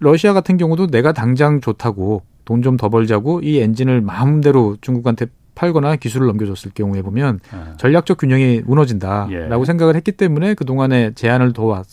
[0.00, 5.96] 러시아 같은 경우도 내가 당장 좋다고 돈 좀 더 벌자고 이 엔진을 마음대로 중국한테 팔거나
[5.96, 7.74] 기술을 넘겨줬을 경우에 보면 아.
[7.78, 9.64] 전략적 균형이 무너진다라고 예.
[9.64, 11.86] 생각을 했기 때문에 그 동안에 제안을 더 왔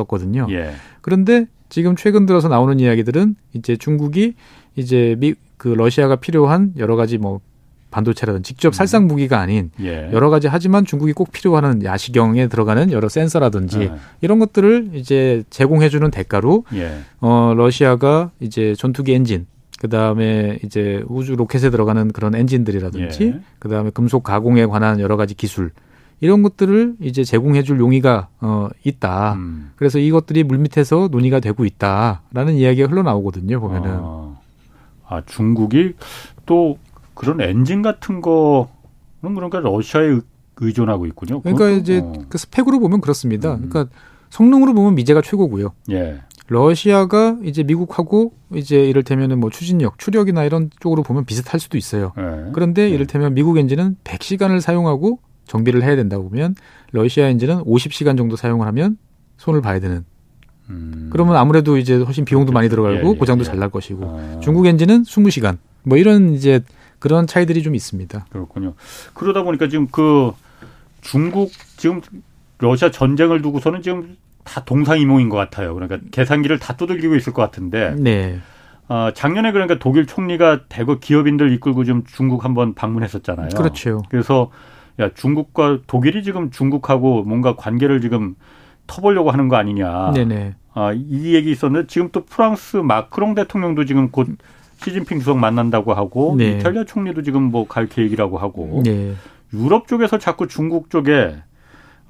[0.00, 0.72] 었, 거든요 예.
[1.00, 4.34] 그런데 지금 최근 들어서 나오는 이야기들은 이제 중국이
[4.76, 7.40] 이제 미 그 러시아가 필요한 여러 가지 뭐
[7.90, 8.72] 반도체라든 직접 음.
[8.72, 10.10] 살상 무기가 아닌 예.
[10.12, 13.92] 여러 가지 하지만 중국이 꼭 필요하는 야시경에 들어가는 여러 센서라든지 예.
[14.20, 16.98] 이런 것들을 이제 제공해주는 대가로 예.
[17.20, 19.46] 어 러시아가 이제 전투기 엔진
[19.80, 23.40] 그다음에 이제 우주 로켓에 들어가는 그런 엔진들이라든지 예.
[23.58, 25.70] 그다음에 금속 가공에 관한 여러 가지 기술
[26.20, 29.34] 이런 것들을 이제 제공해 줄 용의가 어 있다.
[29.34, 29.72] 음.
[29.76, 33.90] 그래서 이것들이 물밑에서 논의가 되고 있다라는 이야기가 흘러나오거든요, 보면은.
[33.92, 34.36] 아,
[35.06, 35.94] 아 중국이
[36.46, 36.78] 또
[37.14, 38.66] 그런 엔진 같은 거는
[39.20, 40.20] 그러니까 러시아에
[40.60, 41.40] 의존하고 있군요.
[41.40, 41.70] 그러니까?
[41.70, 42.12] 이제 어.
[42.28, 43.54] 그 스펙으로 보면 그렇습니다.
[43.54, 43.68] 음.
[43.68, 43.94] 그러니까
[44.30, 45.72] 성능으로 보면 미제가 최고고요.
[45.90, 46.20] 예.
[46.48, 52.12] 러시아가 이제 미국하고 이제 이를테면은 뭐 추진력, 추력이나 이런 쪽으로 보면 비슷할 수도 있어요.
[52.16, 52.50] 네.
[52.52, 52.90] 그런데 네.
[52.90, 56.54] 이를테면 미국 엔진은 100시간을 사용하고 정비를 해야 된다고 보면
[56.92, 58.96] 러시아 엔진은 50시간 정도 사용을 하면
[59.36, 60.04] 손을 봐야 되는.
[60.70, 61.08] 음.
[61.10, 63.44] 그러면 아무래도 이제 훨씬 비용도 많이 들어가고 예, 예, 고장도 예.
[63.44, 64.40] 잘날 것이고 아.
[64.40, 66.60] 중국 엔진은 20시간 뭐 이런 이제
[66.98, 68.26] 그런 차이들이 좀 있습니다.
[68.30, 68.74] 그렇군요.
[69.14, 70.32] 그러다 보니까 지금 그
[71.00, 72.02] 중국 지금
[72.58, 75.74] 러시아 전쟁을 두고서는 지금 다 동상이몽인 것 같아요.
[75.74, 77.94] 그러니까 계산기를 다 두들기고 있을 것 같은데.
[77.98, 78.40] 네.
[78.88, 83.50] 어, 작년에 그러니까 독일 총리가 대거 기업인들 이끌고 좀 중국 한번 방문했었잖아요.
[83.56, 84.02] 그렇죠.
[84.08, 84.50] 그래서
[85.00, 88.34] 야 중국과 독일이 지금 중국하고 뭔가 관계를 지금
[88.86, 90.12] 터보려고 하는 거 아니냐.
[90.12, 90.54] 네네.
[90.74, 94.28] 아, 이 얘기 있었는데 지금 또 프랑스 마크롱 대통령도 지금 곧
[94.82, 96.52] 시진핑 주석 만난다고 하고 네.
[96.52, 99.14] 이탈리아 총리도 지금 뭐 갈 계획이라고 하고 네.
[99.52, 101.34] 유럽 쪽에서 자꾸 중국 쪽에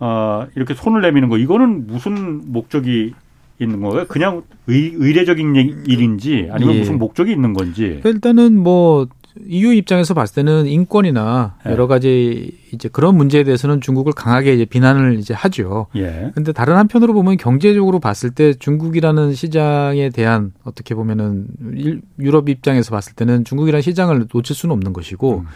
[0.01, 3.15] 어, 이렇게 손을 내미는 거 이거는 무슨 목적이
[3.61, 4.07] 있는 거예요?
[4.07, 6.79] 그냥 의, 의례적인 일인지 아니면 예.
[6.81, 8.01] 무슨 목적이 있는 건지?
[8.05, 9.09] 일단은 뭐
[9.47, 11.71] EU 입장에서 봤을 때는 인권이나 예.
[11.71, 15.87] 여러 가지 이제 그런 문제에 대해서는 중국을 강하게 이제 비난을 이제 하죠.
[15.97, 16.33] 예.
[16.35, 21.47] 근데 다른 한편으로 보면 경제적으로 봤을 때 중국이라는 시장에 대한 어떻게 보면은
[22.19, 25.47] 유럽 입장에서 봤을 때는 중국이라는 시장을 놓칠 수는 없는 것이고 음.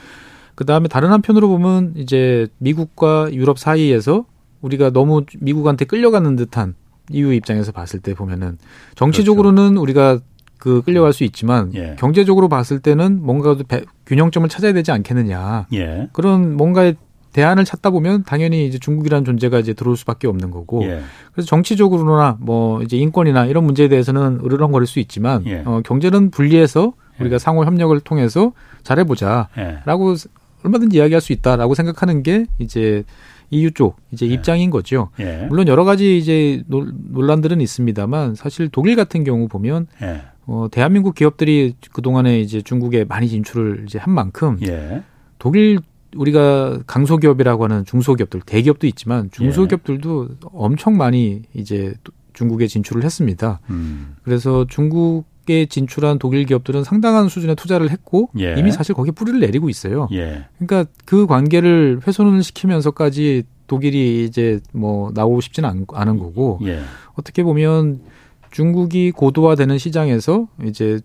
[0.54, 4.26] 그 다음에 다른 한편으로 보면 이제 미국과 유럽 사이에서
[4.60, 6.74] 우리가 너무 미국한테 끌려가는 듯한
[7.10, 8.58] EU 입장에서 봤을 때 보면은
[8.94, 9.82] 정치적으로는 그렇죠.
[9.82, 10.20] 우리가
[10.62, 11.96] 그 끌려갈 수 있지만 예.
[11.98, 16.08] 경제적으로 봤을 때는 뭔가 배, 균형점을 찾아야 되지 않겠느냐 예.
[16.12, 16.94] 그런 뭔가의
[17.32, 21.02] 대안을 찾다 보면 당연히 이제 중국이라는 존재가 이제 들어올 수밖에 없는 거고 예.
[21.32, 25.64] 그래서 정치적으로나 뭐 이제 인권이나 이런 문제에 대해서는 으르렁거릴 수 있지만 예.
[25.66, 27.38] 어, 경제는 분리해서 우리가 예.
[27.40, 28.52] 상호 협력을 통해서
[28.84, 30.16] 잘해보자라고 예.
[30.62, 33.02] 얼마든지 이야기할 수 있다라고 생각하는 게 이제
[33.52, 34.30] EU 쪽 이제 예.
[34.32, 35.10] 입장인 거죠.
[35.20, 35.46] 예.
[35.48, 40.22] 물론 여러 가지 이제 논란들은 있습니다만 사실 독일 같은 경우 보면 예.
[40.46, 45.02] 어, 대한민국 기업들이 그 동안에 이제 중국에 많이 진출을 이제 한 만큼 예.
[45.38, 45.78] 독일
[46.16, 50.34] 우리가 강소기업이라고 하는 중소기업들 대기업도 있지만 중소기업들도 예.
[50.52, 51.94] 엄청 많이 이제
[52.32, 53.60] 중국에 진출을 했습니다.
[53.70, 54.16] 음.
[54.22, 58.54] 그래서 중국 에 진출한 독일 기업들은 상당한 수준의 투자를 했고 예.
[58.56, 60.06] 이미 사실 거기에 뿌리를 내리고 있어요.
[60.12, 60.46] 예.
[60.56, 66.82] 그러니까 그 관계를 훼손을 시키면서까지 독일이 이제 뭐 나오고 싶지는 않은 거고 예.
[67.14, 68.02] 어떻게 보면
[68.52, 71.00] 중국이 고도화되는 시장에서 이제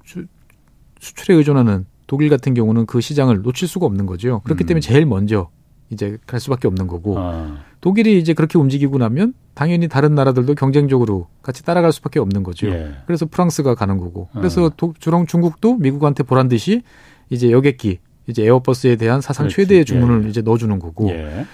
[0.99, 4.41] 수출에 의존하는 독일 같은 경우는 그 시장을 놓칠 수가 없는 거죠.
[4.43, 4.67] 그렇기 음.
[4.67, 5.49] 때문에 제일 먼저
[5.89, 7.57] 이제 갈 수밖에 없는 거고 아.
[7.81, 12.67] 독일이 이제 그렇게 움직이고 나면 당연히 다른 나라들도 경쟁적으로 같이 따라갈 수밖에 없는 거죠.
[12.67, 12.91] 예.
[13.05, 14.29] 그래서 프랑스가 가는 거고.
[14.33, 14.71] 그래서 어.
[14.75, 16.83] 도, 주랑 중국도 미국한테 보란 듯이
[17.29, 19.55] 이제 여객기, 이제 에어버스에 대한 사상 그렇지.
[19.55, 20.29] 최대의 주문을 예.
[20.29, 21.09] 이제 넣어주는 거고.
[21.09, 21.45] 예.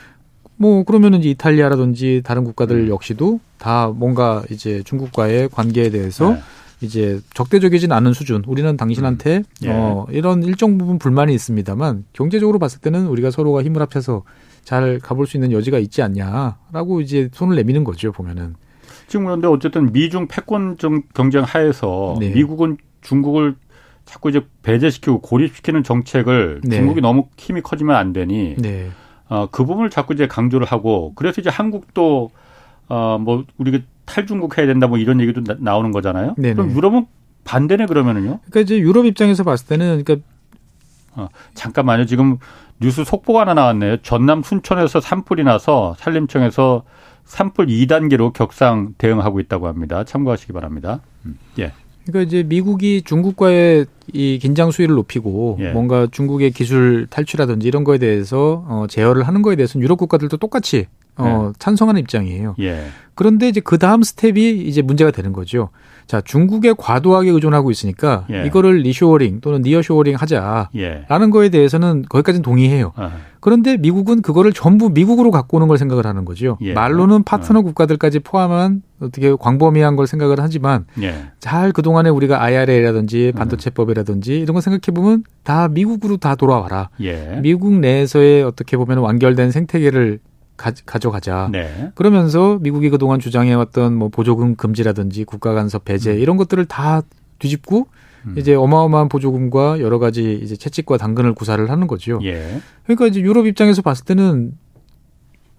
[0.57, 2.89] 뭐 그러면은 이제 이탈리아라든지 다른 국가들 음.
[2.89, 6.39] 역시도 다 뭔가 이제 중국과의 관계에 대해서 네.
[6.83, 8.43] 이제 적대적이진 않은 수준.
[8.45, 9.43] 우리는 당신한테 음.
[9.63, 9.69] 예.
[9.71, 14.23] 어 이런 일정 부분 불만이 있습니다만 경제적으로 봤을 때는 우리가 서로가 힘을 합쳐서
[14.63, 18.55] 잘 가볼 수 있는 여지가 있지 않냐라고 이제 손을 내미는 거죠 보면은.
[19.07, 20.77] 지금 그런데 어쨌든 미중 패권
[21.13, 22.29] 경쟁 하에서 네.
[22.29, 23.55] 미국은 중국을
[24.05, 26.77] 자꾸 이제 배제시키고 고립시키는 정책을 네.
[26.77, 28.89] 중국이 너무 힘이 커지면 안 되니 네.
[29.29, 32.31] 어, 그 부분을 자꾸 이제 강조를 하고 그래서 이제 한국도
[32.89, 36.35] 어 뭐 우리가 탈중국 해야 된다 뭐 이런 얘기도 나, 오는 거잖아요.
[36.37, 36.55] 네네.
[36.55, 37.05] 그럼 유럽은
[37.43, 38.39] 반대네 그러면은요?
[38.39, 40.27] 그러니까 이제 유럽 입장에서 봤을 때는 그러니까
[41.15, 42.05] 어, 잠깐만요.
[42.05, 42.37] 지금
[42.79, 43.97] 뉴스 속보가 하나 나왔네요.
[43.97, 46.83] 전남 순천에서 산불이 나서 산림청에서
[47.25, 50.03] 산불 2단계로 격상 대응하고 있다고 합니다.
[50.03, 50.99] 참고하시기 바랍니다.
[51.25, 51.71] 음, 예.
[52.05, 55.71] 그러니까 이제 미국이 중국과의 이 긴장 수위를 높이고 예.
[55.71, 60.87] 뭔가 중국의 기술 탈취라든지 이런 거에 대해서 어, 제어를 하는 거에 대해서는 유럽 국가들도 똑같이
[61.17, 61.59] 어, 네.
[61.59, 62.55] 찬성하는 입장이에요.
[62.59, 62.85] 예.
[63.15, 65.69] 그런데 이제 그 다음 스텝이 이제 문제가 되는 거죠.
[66.07, 68.45] 자, 중국에 과도하게 의존하고 있으니까 예.
[68.45, 71.05] 이거를 리쇼어링 또는 nearshoring 하자라는 예.
[71.31, 72.91] 거에 대해서는 거기까지는 동의해요.
[72.95, 73.11] 아.
[73.39, 76.57] 그런데 미국은 그거를 전부 미국으로 갖고 오는 걸 생각을 하는 거죠.
[76.61, 76.73] 예.
[76.73, 77.61] 말로는 파트너 어.
[77.61, 81.25] 국가들까지 포함한 어떻게 광범위한 걸 생각을 하지만 예.
[81.39, 83.37] 잘 그동안에 우리가 IRA라든지 음.
[83.37, 86.89] 반도체법이라든지 이런 거 생각해 보면 다 미국으로 다 돌아와라.
[87.01, 87.39] 예.
[87.41, 90.19] 미국 내에서의 어떻게 보면 완결된 생태계를
[90.55, 91.91] 가, 져가자 네.
[91.95, 96.19] 그러면서 미국이 그동안 주장해왔던 뭐 보조금 금지라든지 국가 간섭 배제 음.
[96.19, 97.01] 이런 것들을 다
[97.39, 97.87] 뒤집고
[98.25, 98.35] 음.
[98.37, 102.19] 이제 어마어마한 보조금과 여러 가지 이제 채찍과 당근을 구사를 하는 거죠.
[102.23, 102.61] 예.
[102.83, 104.53] 그러니까 이제 유럽 입장에서 봤을 때는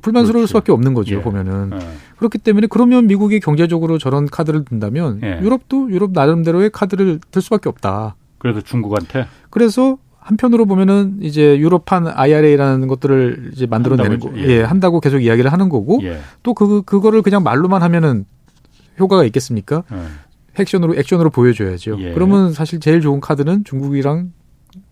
[0.03, 0.49] 불만스러울 그렇지.
[0.49, 1.17] 수밖에 없는 거죠.
[1.17, 1.21] 예.
[1.21, 1.79] 보면은 예.
[2.17, 5.41] 그렇기 때문에 그러면 미국이 경제적으로 저런 카드를 든다면 예.
[5.43, 8.17] 유럽도 유럽 나름대로의 카드를 들 수밖에 없다.
[8.39, 14.47] 그래서 중국한테 그래서 한편으로 보면은 이제 유럽판 IRA라는 것들을 이제 만들어내는 거, 예.
[14.47, 14.63] 예.
[14.63, 16.19] 한다고 계속 이야기를 하는 거고 예.
[16.43, 18.25] 또그 그거를 그냥 말로만 하면은
[18.99, 19.85] 효과가 있겠습니까?
[19.93, 19.97] 예.
[20.59, 21.99] 액션으로 액션으로 보여줘야죠.
[22.01, 22.15] 예.
[22.15, 24.33] 그러면 사실 제일 좋은 카드는 중국이랑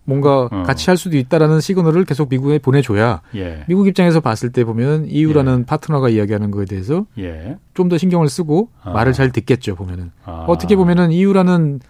[0.04, 0.62] 뭔가 어.
[0.64, 3.64] 같이 할 수도 있다라는 시그널을 계속 미국에 보내줘야 예.
[3.68, 5.64] 미국 입장에서 봤을 때 보면 EU라는 예.
[5.64, 7.56] 파트너가 이야기하는 거에 대해서 예.
[7.72, 8.90] 좀더 신경을 쓰고 아.
[8.92, 10.44] 말을 잘 듣겠죠 보면은 아.
[10.46, 11.80] 어떻게 보면은 EU라는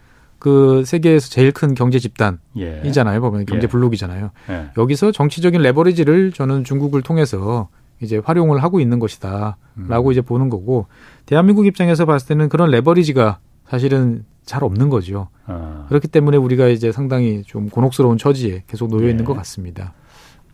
[0.42, 3.14] 그 세계에서 제일 큰 경제 집단이잖아요.
[3.14, 3.20] 예.
[3.20, 3.68] 보면 경제 예.
[3.68, 4.32] 블록이잖아요.
[4.50, 4.70] 예.
[4.76, 7.68] 여기서 정치적인 레버리지를 저는 중국을 통해서
[8.00, 10.10] 이제 활용을 하고 있는 것이다라고 음.
[10.10, 10.86] 이제 보는 거고
[11.26, 15.28] 대한민국 입장에서 봤을 때는 그런 레버리지가 사실은 잘 없는 거죠.
[15.46, 15.86] 아.
[15.88, 19.24] 그렇기 때문에 우리가 이제 상당히 좀 곤혹스러운 처지에 계속 놓여 있는 예.
[19.24, 19.94] 것 같습니다.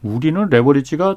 [0.03, 1.17] 우리는 레버리지가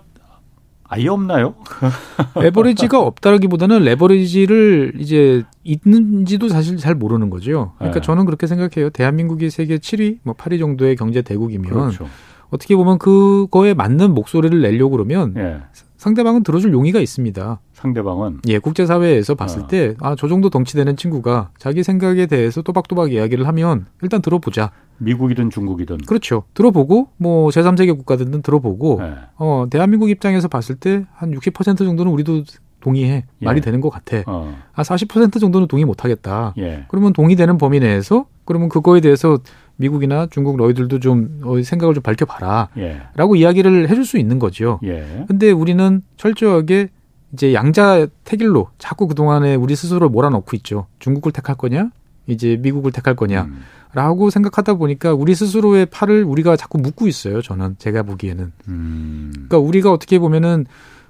[0.93, 1.55] 아예 없나요?
[2.35, 7.71] 레버리지가 없다라기보다는 레버리지를 이제 있는지도 사실 잘 모르는 거죠.
[7.77, 8.05] 그러니까 네.
[8.05, 8.89] 저는 그렇게 생각해요.
[8.89, 12.07] 대한민국이 세계 7위, 뭐 8위 정도의 경제 대국이면 그렇죠.
[12.49, 15.61] 어떻게 보면 그거에 맞는 목소리를 내려고 그러면 네.
[15.95, 17.61] 상대방은 들어줄 용의가 있습니다.
[17.81, 19.67] 상대방은 예 국제사회에서 봤을 어.
[19.67, 24.71] 때아 저 정도 덩치되는 친구가 자기 생각에 대해서 또박또박 이야기를 하면 일단 들어보자.
[24.99, 25.97] 미국이든 중국이든.
[26.05, 26.43] 그렇죠.
[26.53, 29.13] 들어보고 뭐 제3세계 국가들은 들어보고 네.
[29.35, 32.43] 어 대한민국 입장에서 봤을 때 한 60% 정도는 우리도
[32.81, 33.45] 동의해 예.
[33.45, 34.23] 말이 되는 것 같아.
[34.27, 34.55] 어.
[34.75, 36.53] 아40% 정도는 동의 못 하겠다.
[36.57, 36.85] 예.
[36.87, 39.37] 그러면 동의되는 범위 내에서 그러면 그거에 대해서
[39.75, 42.69] 미국이나 중국 너희들도 좀 어, 생각을 좀 밝혀봐라.
[42.77, 43.01] 예.
[43.15, 44.79] 라고 이야기를 해줄 수 있는 거죠.
[44.83, 45.25] 예.
[45.27, 46.89] 근데 우리는 철저하게
[47.33, 50.87] 이제 양자 태길로 자꾸 그동안에 우리 스스로 몰아넣고 있죠.
[50.99, 51.89] 중국을 택할 거냐?
[52.27, 53.43] 이제 미국을 택할 거냐?
[53.43, 53.61] 음.
[53.93, 57.41] 라고 생각하다 보니까 우리 스스로의 팔을 우리가 자꾸 묶고 있어요.
[57.41, 58.51] 저는 제가 보기에는.
[58.69, 59.31] 음.
[59.33, 60.65] 그러니까 우리가 어떻게 보면은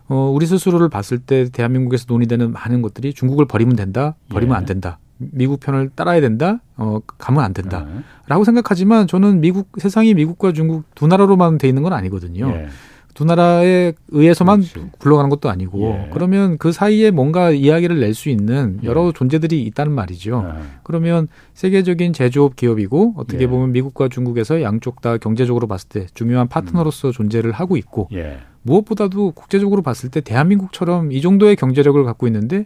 [0.08, 4.58] 어 우리 스스로를 봤을 때 대한민국에서 논의되는 많은 것들이 중국을 버리면 된다, 버리면 예.
[4.58, 5.00] 안 된다.
[5.18, 7.86] 미국 편을 따라야 된다, 어, 가면 안 된다.
[7.88, 8.02] 네.
[8.28, 12.50] 라고 생각하지만 저는 미국, 세상이 미국과 중국 두 나라로만 돼 있는 건 아니거든요.
[12.50, 12.68] 예.
[13.14, 14.90] 두 나라에 의해서만 그렇지.
[15.00, 16.10] 굴러가는 것도 아니고 예.
[16.14, 18.88] 그러면 그 사이에 뭔가 이야기를 낼 수 있는 예.
[18.88, 19.12] 여러 예.
[19.14, 20.46] 존재들이 있다는 말이죠.
[20.48, 20.62] 예.
[20.84, 23.48] 그러면 세계적인 제조업 기업이고 어떻게 예.
[23.48, 27.12] 보면 미국과 중국에서 양쪽 다 경제적으로 봤을 때 중요한 파트너로서 음.
[27.14, 28.40] 존재를 하고 있고 예.
[28.64, 32.66] 무엇보다도 국제적으로 봤을 때 대한민국처럼 이 정도의 경제력을 갖고 있는데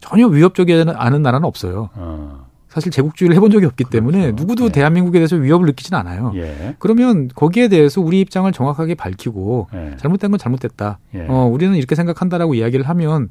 [0.00, 1.90] 전혀 위협적이지 않은 나라는 없어요.
[1.94, 2.49] 어.
[2.70, 4.36] 사실 제국주의를 해본 적이 없기 때문에 그렇죠.
[4.36, 4.68] 누구도 예.
[4.70, 6.32] 대한민국에 대해서 위협을 느끼지는 않아요.
[6.36, 6.76] 예.
[6.78, 9.96] 그러면 거기에 대해서 우리 입장을 정확하게 밝히고 예.
[9.96, 11.00] 잘못된 건 잘못됐다.
[11.16, 11.26] 예.
[11.28, 13.28] 어, 우리는 이렇게 생각한다라고 이야기를 하면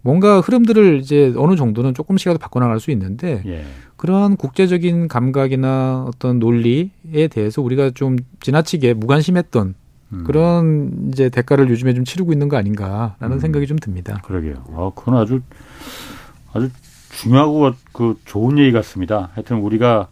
[0.00, 3.64] 뭔가 흐름들을 이제 어느 정도는 조금씩이라도 바꿔나갈 수 있는데 예.
[3.96, 9.74] 그러한 국제적인 감각이나 어떤 논리에 대해서 우리가 좀 지나치게 무관심했던
[10.14, 10.24] 음.
[10.24, 13.38] 그런 이제 대가를 요즘에 좀 치르고 있는 거 아닌가라는 음.
[13.38, 14.22] 생각이 좀 듭니다.
[14.24, 14.64] 그러게요.
[14.74, 15.42] 아, 그건 아주
[16.54, 16.70] 아주
[17.10, 19.30] 중요하고 그 좋은 얘기 같습니다.
[19.34, 20.08] 하여튼 우리가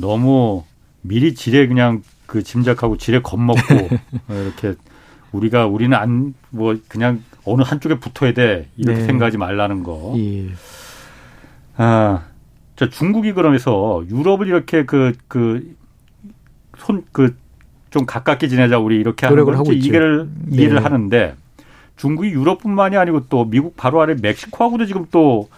[0.00, 0.64] 너무
[1.02, 3.58] 미리 지레 그냥 그 짐작하고 지레 겁먹고
[4.30, 4.74] 이렇게
[5.32, 9.06] 우리가 우리는 안 뭐 그냥 어느 한쪽에 붙어야 돼 이렇게 네.
[9.06, 10.14] 생각하지 말라는 거.
[10.16, 10.48] 예.
[11.76, 12.22] 아,
[12.76, 15.74] 자 중국이 그러면서 유럽을 이렇게 그 그
[16.78, 17.34] 손 그
[17.90, 20.56] 좀 가깝게 지내자 우리 이렇게 하는 걸 이해를 네.
[20.58, 21.34] 이해를 하는데
[21.96, 25.48] 중국이 유럽뿐만이 아니고 또 미국 바로 아래 멕시코하고도 지금 또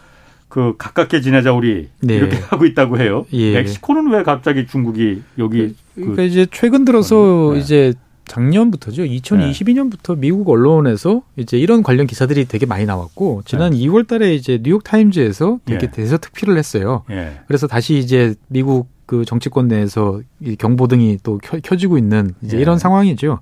[0.50, 2.16] 그 가깝게 지내자 우리 네.
[2.16, 3.24] 이렇게 하고 있다고 해요.
[3.32, 3.54] 예.
[3.54, 7.60] 멕시코는 왜 갑자기 중국이 여기 그, 그러니까 그, 이제 최근 들어서 네.
[7.60, 7.94] 이제
[8.26, 9.04] 작년부터죠.
[9.04, 10.20] 2022년부터 네.
[10.20, 13.78] 미국 언론에서 이제 이런 관련 기사들이 되게 많이 나왔고 지난 네.
[13.78, 15.90] 2월 달에 이제 뉴욕 타임즈에서 되게 예.
[15.90, 17.04] 대서 특필을 했어요.
[17.10, 17.40] 예.
[17.46, 22.60] 그래서 다시 이제 미국 그 정치권 내에서 이 경보등이 또 켜, 지고 있는 이제 예.
[22.60, 23.38] 이런 상황이죠.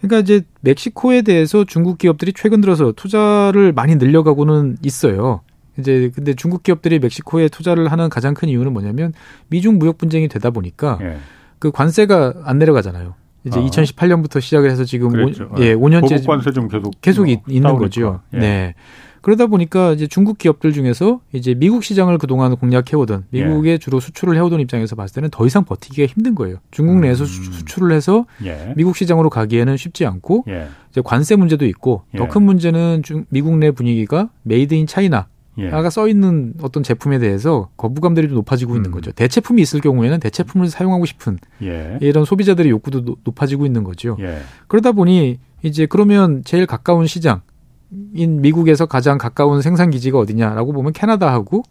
[0.00, 5.40] 그러니까 이제 멕시코에 대해서 중국 기업들이 최근 들어서 투자를 많이 늘려가고는 있어요.
[5.78, 9.12] 이제 근데 중국 기업들이 멕시코에 투자를 하는 가장 큰 이유는 뭐냐면
[9.48, 11.18] 미중 무역 분쟁이 되다 보니까 예.
[11.58, 13.14] 그 관세가 안 내려가잖아요.
[13.44, 13.62] 이제 아.
[13.62, 15.50] 2018년부터 시작을 해서 지금 그랬죠.
[15.52, 18.20] 오, 예, 5년째 관세 좀 계속 계속 어, 있는 거죠.
[18.34, 18.38] 예.
[18.38, 18.74] 네.
[19.20, 23.78] 그러다 보니까 이제 중국 기업들 중에서 이제 미국 시장을 그동안 공략해오던 미국에 예.
[23.78, 26.58] 주로 수출을 해오던 입장에서 봤을 때는 더 이상 버티기가 힘든 거예요.
[26.70, 27.26] 중국 내에서 음.
[27.26, 28.72] 수출을 해서 예.
[28.76, 30.68] 미국 시장으로 가기에는 쉽지 않고 예.
[30.90, 32.44] 이제 관세 문제도 있고 더 큰 예.
[32.44, 35.26] 문제는 중, 미국 내 분위기가 made in China
[35.58, 35.70] 예.
[35.70, 38.76] 아까 써 있는 어떤 제품에 대해서 거부감들이 좀 높아지고 음.
[38.76, 39.12] 있는 거죠.
[39.12, 41.98] 대체품이 있을 경우에는 대체품을 사용하고 싶은 예.
[42.00, 44.16] 이런 소비자들의 욕구도 노, 높아지고 있는 거죠.
[44.20, 44.38] 예.
[44.68, 51.62] 그러다 보니 이제 그러면 제일 가까운 시장인 미국에서 가장 가까운 생산 기지가 어디냐라고 보면 캐나다하고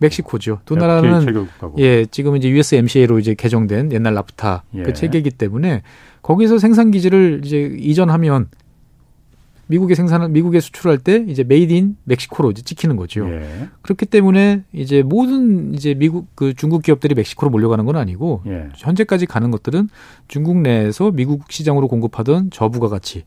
[0.00, 0.38] 멕시코죠.
[0.38, 4.92] 두 나라는 예 지금 이제 USMCA로 이제 개정된 옛날 NAFTA 그 예.
[4.94, 5.82] 체계이기 때문에
[6.22, 8.48] 거기서 생산 기지를 이제 이전하면
[9.68, 13.28] 미국에 생산을 미국에 수출할 때 이제 made in Mexico로 이제 찍히는 거죠.
[13.28, 13.68] 예.
[13.82, 18.68] 그렇기 때문에 이제 모든 이제 미국 그 중국 기업들이 멕시코로 몰려가는 건 아니고 예.
[18.76, 19.88] 현재까지 가는 것들은
[20.28, 23.24] 중국 내에서 미국 시장으로 공급하던 저부가 가치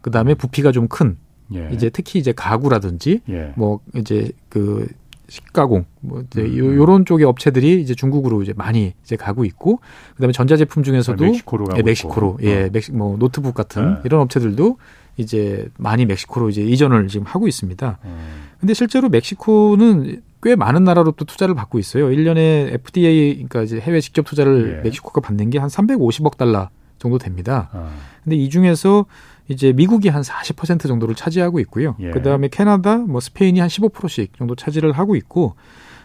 [0.00, 1.18] 그다음에 부피가 좀 큰
[1.54, 1.68] 예.
[1.72, 3.52] 이제 특히 이제 가구라든지 예.
[3.56, 4.86] 뭐 이제 그
[5.28, 6.76] 식가공 뭐 이제 음.
[6.76, 9.80] 요런 쪽의 업체들이 이제 중국으로 이제 많이 이제 가고 있고
[10.14, 12.70] 그다음에 전자제품 중에서도 아, 멕시코로 예, 멕시코로 예, 어.
[12.72, 14.00] 멕시 뭐 노트북 같은 네.
[14.04, 14.78] 이런 업체들도
[15.18, 17.98] 이제 많이 멕시코로 이제 이전을 지금 하고 있습니다.
[18.04, 18.18] 음.
[18.60, 22.06] 근데 실제로 멕시코는 꽤 많은 나라로 또 투자를 받고 있어요.
[22.08, 24.82] 1년에 FDA 그러니까 이제 해외 직접 투자를 예.
[24.84, 27.68] 멕시코가 받는 게 한 350억 달러 정도 됩니다.
[27.72, 27.90] 아.
[28.22, 29.06] 근데 이 중에서
[29.48, 31.96] 이제 미국이 한 40% 정도를 차지하고 있고요.
[32.00, 32.10] 예.
[32.10, 35.54] 그다음에 캐나다, 뭐 스페인이 한 15%씩 정도 차지를 하고 있고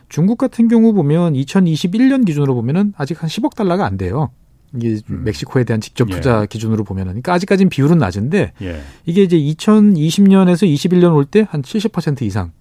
[0.10, 4.32] 중국 같은 경우 보면 2021년 기준으로 보면은 아직 한 10억 달러가 안 돼요.
[4.76, 5.24] 이게 음.
[5.26, 6.48] 멕시코에 대한 직접 투자 예.
[6.48, 8.82] 기준으로 보면은 그러니까 아직까지는 비율은 낮은데 예.
[9.06, 12.52] 이게 이제 2020년에서 21년 올 때 한 70% 이상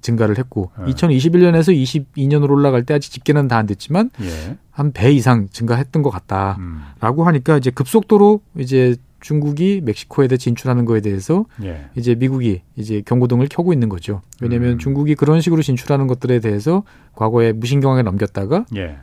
[0.00, 0.92] 증가를 했고 예.
[0.92, 1.74] 2021년에서
[2.16, 4.56] 22년으로 올라갈 때 아직 집계는 다 안 됐지만 예.
[4.70, 7.26] 한배 이상 증가했던 것 같다라고 음.
[7.26, 11.86] 하니까 이제 급속도로 이제 중국이 멕시코에 대해 진출하는 거에 대해서 예.
[11.96, 14.22] 이제 미국이 이제 경고등을 켜고 있는 거죠.
[14.40, 14.78] 왜냐하면 음.
[14.78, 16.84] 중국이 그런 식으로 진출하는 것들에 대해서
[17.16, 18.98] 과거에 무신경하게 넘겼다가 예.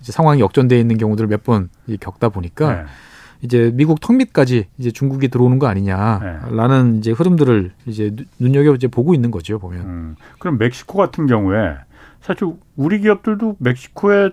[0.00, 1.68] 이제 상황이 역전돼 있는 경우들을 몇 번
[2.00, 2.82] 겪다 보니까 네.
[3.40, 6.98] 이제 미국 턱 밑까지 이제 중국이 들어오는 거 아니냐라는 네.
[6.98, 9.80] 이제 흐름들을 이제 눈여겨 이제 보고 있는 거죠 보면.
[9.80, 11.76] 음, 그럼 멕시코 같은 경우에
[12.20, 14.30] 사실 우리 기업들도 멕시코에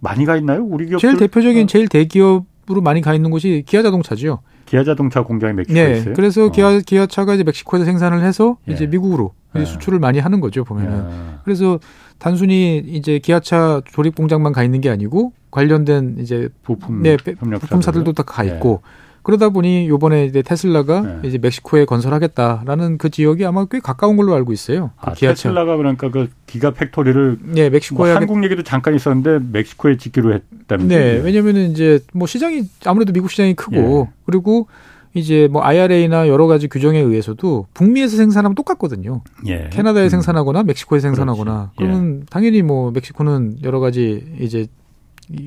[0.00, 0.64] 많이 가 있나요?
[0.64, 1.66] 우리 기업 제일 대표적인 어.
[1.66, 4.40] 제일 대기업으로 많이 가 있는 곳이 기아 자동차죠.
[4.66, 6.14] 기아 자동차 공장이 멕시코에 네, 있어요.
[6.14, 6.50] 그래서 어.
[6.50, 8.72] 기아 기아차가 이제 멕시코에서 생산을 해서 예.
[8.72, 9.64] 이제 미국으로 예.
[9.64, 10.98] 수출을 많이 하는 거죠 보면은.
[11.10, 11.34] 예.
[11.44, 11.78] 그래서
[12.18, 18.22] 단순히 이제 기아차 조립 공장만 가 있는 게 아니고 관련된 이제 부품 네, 부품사들도 다
[18.22, 19.02] 가 있고 예.
[19.24, 21.28] 그러다 보니 요번에 이제 테슬라가 네.
[21.28, 24.90] 이제 멕시코에 건설하겠다라는 그 지역이 아마 꽤 가까운 걸로 알고 있어요.
[25.00, 25.48] 그 아, 기아차.
[25.50, 31.20] 테슬라가 그러니까 그 Gigafactory를 네, 멕시코에 뭐 한국 얘기도 잠깐 있었는데 멕시코에 짓기로 했다는 네,
[31.22, 34.12] 왜냐면은 이제 뭐 시장이 아무래도 미국 시장이 크고 예.
[34.26, 34.66] 그리고
[35.14, 39.22] 이제 뭐 IRA나 여러 가지 규정에 의해서도 북미에서 생산하면 똑같거든요.
[39.46, 39.68] 예.
[39.70, 40.08] 캐나다에 음.
[40.08, 41.76] 생산하거나 멕시코에 생산하거나 그렇지.
[41.76, 42.26] 그러면 예.
[42.30, 44.66] 당연히 뭐 멕시코는 여러 가지 이제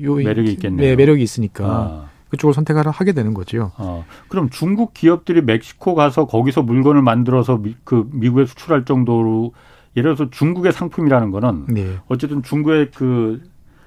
[0.02, 0.88] 요 매력이 있겠네요.
[0.88, 1.64] 네, 매력이 있으니까.
[1.66, 2.16] 아.
[2.28, 3.70] 그쪽을 선택을 하게 되는 거죠.
[3.76, 9.52] 어, 그럼 중국 기업들이 멕시코 가서 거기서 물건을 만들어서 미, 그 미국에 수출할 정도로
[9.96, 11.96] 예를 들어서 중국의 상품이라는 거는 네.
[12.08, 13.42] 어쨌든 중국의 그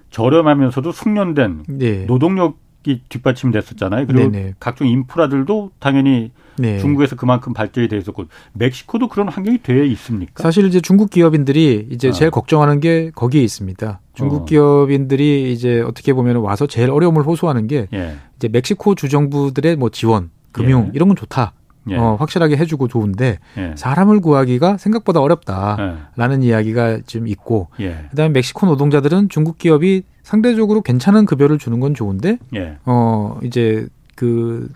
[0.09, 2.05] 저렴하면서도 숙련된 네.
[2.05, 4.07] 노동력 이 뒷받침됐었잖아요.
[4.07, 4.53] 그리고 네네.
[4.59, 6.77] 각종 인프라들도 당연히 네.
[6.79, 10.43] 중국에서 그만큼 발전이 돼 있었고 멕시코도 그런 환경이 되어 있습니까?
[10.43, 12.11] 사실 이제 중국 기업인들이 이제 어.
[12.11, 13.99] 제일 걱정하는 게 거기에 있습니다.
[14.13, 14.45] 중국 어.
[14.45, 18.17] 기업인들이 이제 어떻게 보면 와서 제일 어려움을 호소하는 게 예.
[18.37, 20.91] 이제 멕시코 주정부들의 뭐 지원, 금융 예.
[20.93, 21.53] 이런 건 좋다.
[21.89, 21.95] 예.
[21.95, 23.73] 어, 확실하게 해주고 좋은데 예.
[23.75, 26.47] 사람을 구하기가 생각보다 어렵다라는 예.
[26.47, 28.05] 이야기가 좀 있고 예.
[28.11, 32.37] 그다음에 멕시코 노동자들은 중국 기업이 상대적으로 괜찮은 급여를 주는 건 좋은데
[32.85, 34.69] 어 이제 그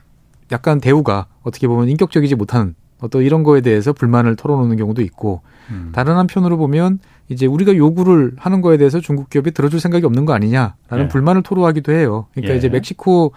[0.51, 5.91] 약간 대우가 어떻게 보면 인격적이지 못한 어떤 이런 거에 대해서 불만을 털어놓는 경우도 있고 음.
[5.93, 6.97] 다른 한편으로 보면
[7.29, 11.07] 이제 우리가 요구를 하는 거에 대해서 중국 기업이 들어줄 생각이 없는 거 아니냐라는 예.
[11.07, 12.25] 불만을 토로하기도 해요.
[12.33, 12.57] 그러니까 예.
[12.57, 13.33] 이제 멕시코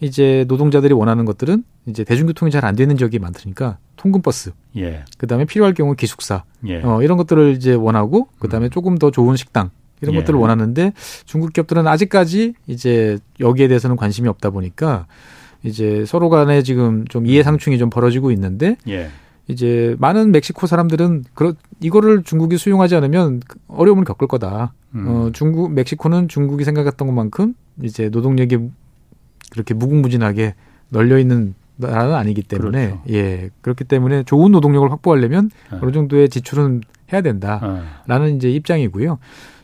[0.00, 5.04] 이제 노동자들이 원하는 것들은 이제 대중교통이 잘 안 되는 지역이 많으니까 통근 버스, 예.
[5.18, 6.80] 그다음에 필요할 경우 기숙사, 예.
[6.82, 8.70] 어, 이런 것들을 이제 원하고 그다음에 음.
[8.70, 9.70] 조금 더 좋은 식당
[10.00, 10.20] 이런 예.
[10.20, 10.92] 것들을 원하는데
[11.24, 15.06] 중국 기업들은 아직까지 이제 여기에 대해서는 관심이 없다 보니까
[15.62, 19.10] 이제 서로 간에 지금 좀 이해상충이 좀 벌어지고 있는데 예.
[19.48, 24.74] 이제 많은 멕시코 사람들은 그런 이거를 중국이 수용하지 않으면 어려움을 겪을 거다.
[24.94, 25.04] 음.
[25.08, 28.58] 어, 중국 멕시코는 중국이 생각했던 것만큼 이제 노동력이
[29.50, 30.54] 그렇게 무궁무진하게
[30.90, 33.02] 널려 있는 나라는 아니기 때문에 그렇죠.
[33.10, 35.78] 예 그렇기 때문에 좋은 노동력을 확보하려면 네.
[35.80, 36.82] 어느 정도의 지출은
[37.12, 38.30] 해야 된다라는 네.
[38.30, 39.18] 이제 입장이고요.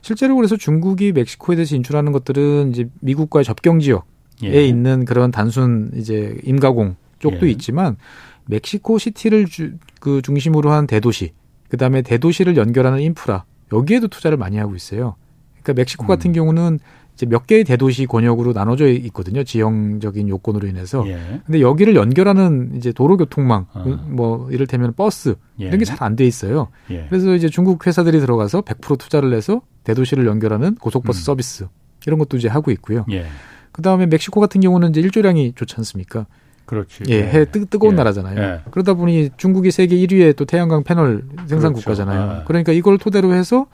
[0.04, 4.04] 실제로 그래서 중국이 멕시코에 대해서 인출하는 것들은 이제 미국과의 접경 지역에
[4.44, 4.66] 예.
[4.66, 7.50] 있는 그런 단순 이제 임가공 쪽도 예.
[7.52, 7.96] 있지만
[8.44, 11.32] 멕시코 시티를 주, 그 중심으로 한 대도시,
[11.70, 15.16] 그 다음에 대도시를 연결하는 인프라 여기에도 투자를 많이 하고 있어요.
[15.62, 16.34] 그러니까 멕시코 같은 음.
[16.34, 16.80] 경우는
[17.14, 19.44] 이제 몇 개의 대도시 권역으로 나눠져 있거든요.
[19.44, 21.04] 지형적인 요건으로 인해서.
[21.06, 21.40] 예.
[21.46, 23.84] 근데 여기를 연결하는 이제 도로 교통망, 어.
[24.08, 25.66] 뭐 이를테면 버스 예.
[25.66, 26.68] 이런 게 잘 안 돼 있어요.
[26.90, 27.06] 예.
[27.08, 31.22] 그래서 이제 중국 회사들이 들어가서 100% 투자를 해서 대도시를 연결하는 고속버스 음.
[31.24, 31.66] 서비스
[32.06, 33.04] 이런 것도 이제 하고 있고요.
[33.12, 33.26] 예.
[33.70, 36.26] 그 다음에 멕시코 같은 경우는 이제 일조량이 좋지 않습니까?
[36.66, 37.04] 그렇지.
[37.08, 37.96] 예, 해 뜨, 뜨거운 예.
[37.98, 38.40] 나라잖아요.
[38.42, 38.60] 예.
[38.72, 41.74] 그러다 보니 중국이 세계 1위의 또 태양광 패널 생산 그렇죠.
[41.74, 42.20] 국가잖아요.
[42.40, 42.44] 아.
[42.44, 43.66] 그러니까 이걸 토대로 해서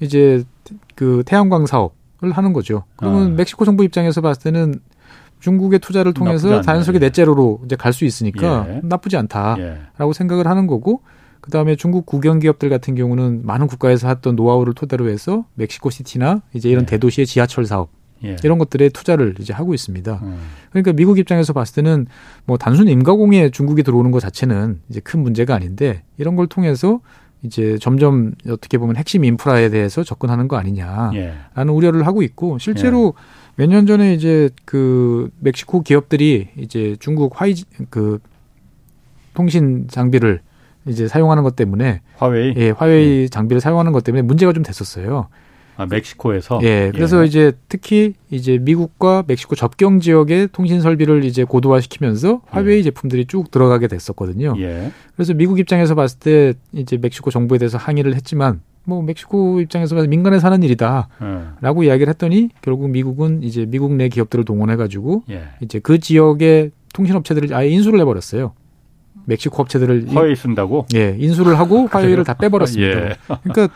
[0.00, 0.42] 이제
[0.94, 1.94] 그 태양광 사업을
[2.30, 2.84] 하는 거죠.
[2.96, 3.34] 그러면 아.
[3.36, 4.80] 멕시코 정부 입장에서 봤을 때는
[5.40, 8.80] 중국의 투자를 통해서 자연스럽게 넷째로로 이제 갈 수 있으니까 예.
[8.84, 10.12] 나쁘지 않다라고 예.
[10.14, 11.02] 생각을 하는 거고
[11.40, 16.70] 그다음에 중국 국영 기업들 같은 경우는 많은 국가에서 했던 노하우를 토대로 해서 멕시코 시티나 이제
[16.70, 16.86] 이런 예.
[16.86, 17.90] 대도시의 지하철 사업
[18.24, 18.36] 예.
[18.44, 20.20] 이런 것들에 투자를 이제 하고 있습니다.
[20.22, 20.38] 음.
[20.70, 22.06] 그러니까 미국 입장에서 봤을 때는
[22.44, 27.00] 뭐 단순 임가공에 중국이 들어오는 것 자체는 이제 큰 문제가 아닌데 이런 걸 통해서
[27.42, 31.62] 이제 점점 어떻게 보면 핵심 인프라에 대해서 접근하는 거 아니냐라는 예.
[31.68, 33.42] 우려를 하고 있고 실제로 예.
[33.56, 37.54] 몇년 전에 이제 그 멕시코 기업들이 이제 중국 화이
[37.90, 38.18] 그
[39.34, 40.40] 통신 장비를
[40.86, 43.28] 이제 사용하는 것 때문에 화웨이 예 화웨이 예.
[43.28, 45.28] 장비를 사용하는 것 때문에 문제가 좀 됐었어요.
[45.82, 46.60] 아, 멕시코에서.
[46.62, 46.90] 예.
[46.94, 47.26] 그래서 예.
[47.26, 52.82] 이제 특히 이제 미국과 멕시코 접경 지역의 통신 설비를 이제 고도화시키면서 화웨이 예.
[52.84, 54.54] 제품들이 쭉 들어가게 됐었거든요.
[54.58, 54.92] 예.
[55.16, 60.08] 그래서 미국 입장에서 봤을 때 이제 멕시코 정부에 대해서 항의를 했지만 뭐 멕시코 입장에서 봐서
[60.08, 61.88] 민간에 사는 일이다라고 예.
[61.88, 65.44] 이야기를 했더니 결국 미국은 이제 미국 내 기업들을 동원해 가지고 예.
[65.60, 68.52] 이제 그 지역의 통신 업체들을 아예 인수를 해 버렸어요.
[69.24, 70.86] 멕시코 업체들을 화웨이 쓴다고?
[70.94, 73.10] 예, 인수를 하고 화웨이를 다 빼버렸습니다.
[73.10, 73.14] 예.
[73.44, 73.68] 그러니까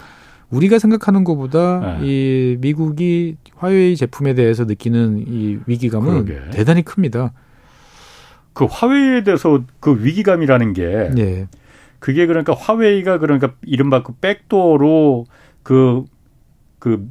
[0.50, 2.06] 우리가 생각하는 것보다 네.
[2.06, 6.50] 이 미국이 화웨이 제품에 대해서 느끼는 이 위기감은 그러게.
[6.50, 7.32] 대단히 큽니다.
[8.52, 11.46] 그 화웨이에 대해서 그 위기감이라는 게 네.
[11.98, 15.26] 그게 그러니까 화웨이가 그러니까 이른바 그 백도어로
[15.62, 16.04] 그
[16.86, 17.04] 그그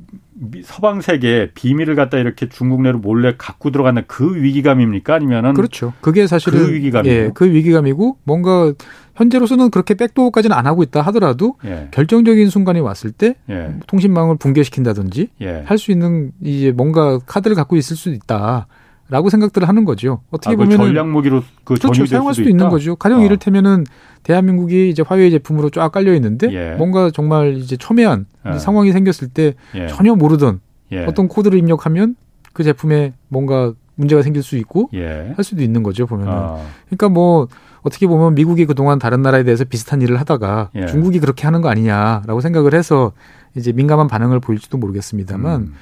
[0.64, 5.92] 서방 세계 비밀을 갖다 이렇게 중국 내로 몰래 갖고 들어가는 그 위기감입니까 아니면은 그렇죠.
[6.00, 7.24] 그게 사실은 그 위기감이에요.
[7.26, 8.74] 예, 그 위기감이고 뭔가
[9.16, 11.90] 현재로서는 그렇게 백도어까지는 안 하고 있다 하더라도 예.
[11.92, 13.76] 결정적인 순간이 왔을 때 예.
[13.88, 15.64] 통신망을 붕괴시킨다든지 예.
[15.66, 18.68] 할수 있는 이제 뭔가 카드를 갖고 있을 수도 있다.
[19.08, 20.22] 라고 생각들을 하는 거죠.
[20.32, 22.06] 어떻게 아, 보면 전략 무기로 그 그렇죠.
[22.06, 22.96] 사용할 수도, 수도 있는 거죠.
[22.96, 23.26] 가령 어.
[23.26, 23.86] 이를테면은
[24.24, 26.76] 대한민국이 이제 화웨이 제품으로 쫙 깔려 있는데 예.
[26.76, 28.58] 뭔가 정말 이제 첨예한 예.
[28.58, 29.88] 상황이 생겼을 때 예.
[29.88, 30.60] 전혀 모르던
[30.92, 31.06] 예.
[31.06, 32.16] 어떤 코드를 입력하면
[32.54, 35.34] 그 제품에 뭔가 문제가 생길 수 있고 예.
[35.36, 36.34] 할 수도 있는 거죠 보면은.
[36.34, 36.66] 어.
[36.88, 37.48] 그러니까 뭐
[37.84, 40.88] 어떻게 보면 미국이 그동안 다른 나라에 대해서 비슷한 일을 하다가 예.
[40.88, 43.12] 중국이 그렇게 하는 거 아니냐라고 생각을 해서
[43.56, 45.74] 이제 민감한 반응을 보일지도 모르겠습니다만 음.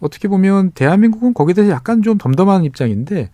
[0.00, 3.30] 어떻게 보면 대한민국은 거기에 대해서 약간 좀 덤덤한 입장인데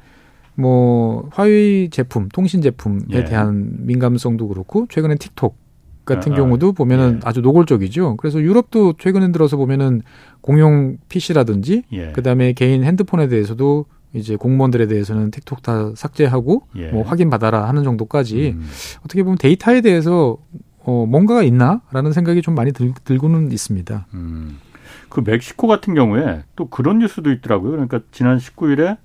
[0.54, 3.24] 뭐 화웨이 제품, 통신 제품에 예.
[3.24, 5.56] 대한 민감성도 그렇고 최근에 틱톡
[6.04, 7.20] 같은 아, 경우도 보면은 예.
[7.24, 8.16] 아주 노골적이죠.
[8.16, 10.02] 그래서 유럽도 최근에 들어서 보면은
[10.40, 12.12] 공용 PC라든지 예.
[12.12, 16.90] 그다음에 개인 핸드폰에 대해서도 이제 공무원들에 대해서는 틱톡 다 삭제하고 예.
[16.90, 18.66] 뭐 확인 받아라 하는 정도까지 음.
[19.04, 20.38] 어떻게 보면 데이터에 대해서
[20.78, 24.06] 어 뭔가가 있나라는 생각이 좀 많이 들, 들고는 있습니다.
[24.14, 24.58] 음.
[25.16, 27.70] 그 멕시코 같은 경우에 또 그런 뉴스도 있더라고요.
[27.70, 28.98] 그러니까 지난 19일에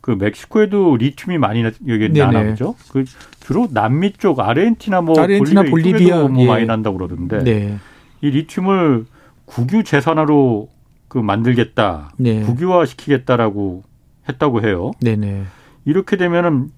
[0.00, 2.74] 그 멕시코에도 리튬이 많이 여기 나나 보죠.
[2.90, 3.04] 그
[3.38, 6.46] 주로 남미 쪽 아르헨티나 뭐 아르헨티나 볼리비아, 볼리비아 뭐 예.
[6.48, 7.78] 많이 난다고 그러던데 네.
[8.20, 9.06] 이 리튬을
[9.44, 10.70] 국유 재산화로
[11.06, 12.42] 그 만들겠다, 네.
[12.42, 13.84] 국유화 시키겠다라고
[14.28, 14.90] 했다고 해요.
[15.02, 15.44] 네네.
[15.84, 16.70] 이렇게 되면은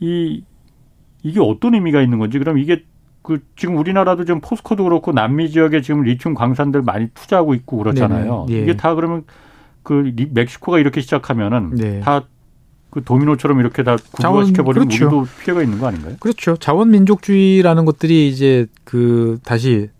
[0.00, 0.42] 이
[1.22, 2.82] 이게 어떤 의미가 있는 건지 그럼 이게
[3.22, 8.46] 그 지금 우리나라도 지금 포스코도 그렇고 남미 지역에 지금 리튬 광산들 많이 투자하고 있고 그렇잖아요.
[8.50, 8.60] 예.
[8.60, 9.24] 이게 다 그러면
[9.82, 12.00] 그 멕시코가 이렇게 시작하면은 네.
[12.00, 15.06] 다그 도미노처럼 이렇게 다 국유화시켜 버리면 그렇죠.
[15.06, 16.16] 우리도 피해가 있는 거 아닌가요?
[16.20, 16.56] 그렇죠.
[16.56, 19.90] 자원 민족주의라는 것들이 이제 그 다시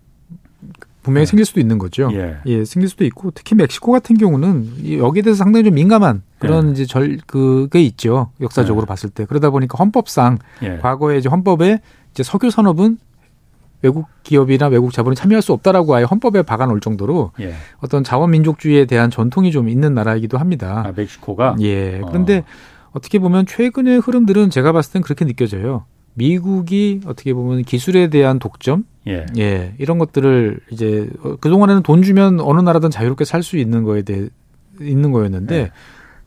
[1.01, 1.29] 분명히 네.
[1.29, 2.09] 생길 수도 있는 거죠.
[2.13, 2.37] 예.
[2.45, 2.65] 예.
[2.65, 6.71] 생길 수도 있고 특히 멕시코 같은 경우는 여기에 대해서 상당히 좀 민감한 그런 예.
[6.71, 8.31] 이제 절 그게 있죠.
[8.41, 8.87] 역사적으로 예.
[8.87, 10.77] 봤을 때 그러다 보니까 헌법상 예.
[10.77, 11.79] 과거에 이제 헌법에
[12.11, 12.97] 이제 석유 산업은
[13.81, 17.53] 외국 기업이나 외국 자본이 참여할 수 없다라고 아예 헌법에 박아놓을 정도로 예.
[17.79, 20.83] 어떤 자원 민족주의에 대한 전통이 좀 있는 나라이기도 합니다.
[20.85, 22.01] 아, 멕시코가 예.
[22.07, 22.43] 그런데 어.
[22.91, 25.85] 어떻게 보면 최근의 흐름들은 제가 봤을 땐 그렇게 느껴져요.
[26.15, 31.09] 미국이 어떻게 보면 기술에 대한 독점, 예, 예 이런 것들을 이제
[31.39, 34.27] 그 동안에는 돈 주면 어느 나라든 자유롭게 살 수 있는 거에 대해
[34.81, 35.71] 있는 거였는데 예.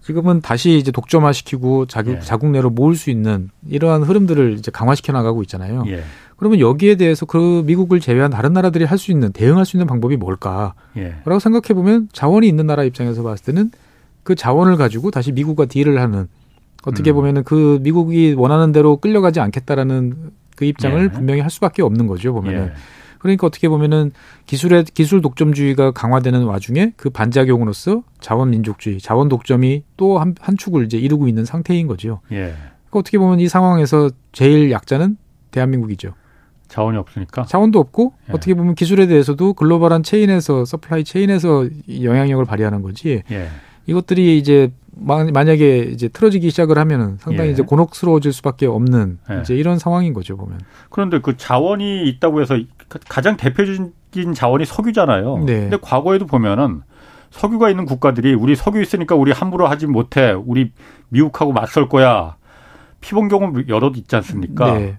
[0.02, 2.20] 지금은 다시 이제 독점화시키고 자국, 예.
[2.20, 5.84] 자국 내로 모을 수 있는 이러한 흐름들을 이제 강화시켜 나가고 있잖아요.
[5.88, 6.02] 예.
[6.42, 10.16] 그러면 여기에 대해서 그 미국을 제외한 다른 나라들이 할 수 있는 대응할 수 있는 방법이
[10.16, 10.74] 뭘까?
[10.96, 11.14] 예.
[11.24, 13.70] 라고 생각해 보면 자원이 있는 나라 입장에서 봤을 때는
[14.24, 16.26] 그 자원을 가지고 다시 미국과 딜을 하는
[16.84, 17.14] 어떻게 음.
[17.14, 21.08] 보면은 그 미국이 원하는 대로 끌려가지 않겠다라는 그 입장을 예.
[21.12, 22.64] 분명히 할 수밖에 없는 거죠 보면은.
[22.64, 22.72] 예.
[23.20, 24.10] 그러니까 어떻게 보면은
[24.46, 30.98] 기술의 기술 독점주의가 강화되는 와중에 그 반작용으로서 자원 민족주의, 자원 독점이 또한 한 축을 이제
[30.98, 32.18] 이루고 있는 상태인 거죠.
[32.32, 32.36] 예.
[32.36, 35.16] 그러니까 어떻게 보면 이 상황에서 제일 약자는
[35.52, 36.14] 대한민국이죠.
[36.72, 38.32] 자원이 없으니까 자원도 없고 예.
[38.32, 41.68] 어떻게 보면 기술에 대해서도 글로벌한 체인에서 supply chain에서
[42.02, 43.22] 영향력을 발휘하는 거지.
[43.30, 43.48] 예.
[43.86, 47.52] 이것들이 이제 만약에 이제 틀어지기 시작을 하면은 상당히 예.
[47.52, 49.40] 이제 곤혹스러워질 수밖에 없는 예.
[49.40, 50.60] 이제 이런 상황인 거죠 보면.
[50.88, 52.58] 그런데 그 자원이 있다고 해서
[53.06, 55.44] 가장 대표적인 자원이 석유잖아요.
[55.44, 55.60] 네.
[55.60, 56.82] 근데 과거에도 보면은
[57.30, 60.32] 석유가 있는 국가들이 우리 석유 있으니까 우리 함부로 하지 못해.
[60.32, 60.72] 우리
[61.10, 62.36] 미국하고 맞설 거야.
[63.02, 64.78] 피본 경우 여러 있지 않습니까?
[64.78, 64.98] 네.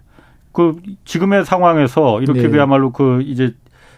[0.54, 2.50] 그 지금의 상황에서 이렇게 네.
[2.50, 3.54] 그야말로 그 이제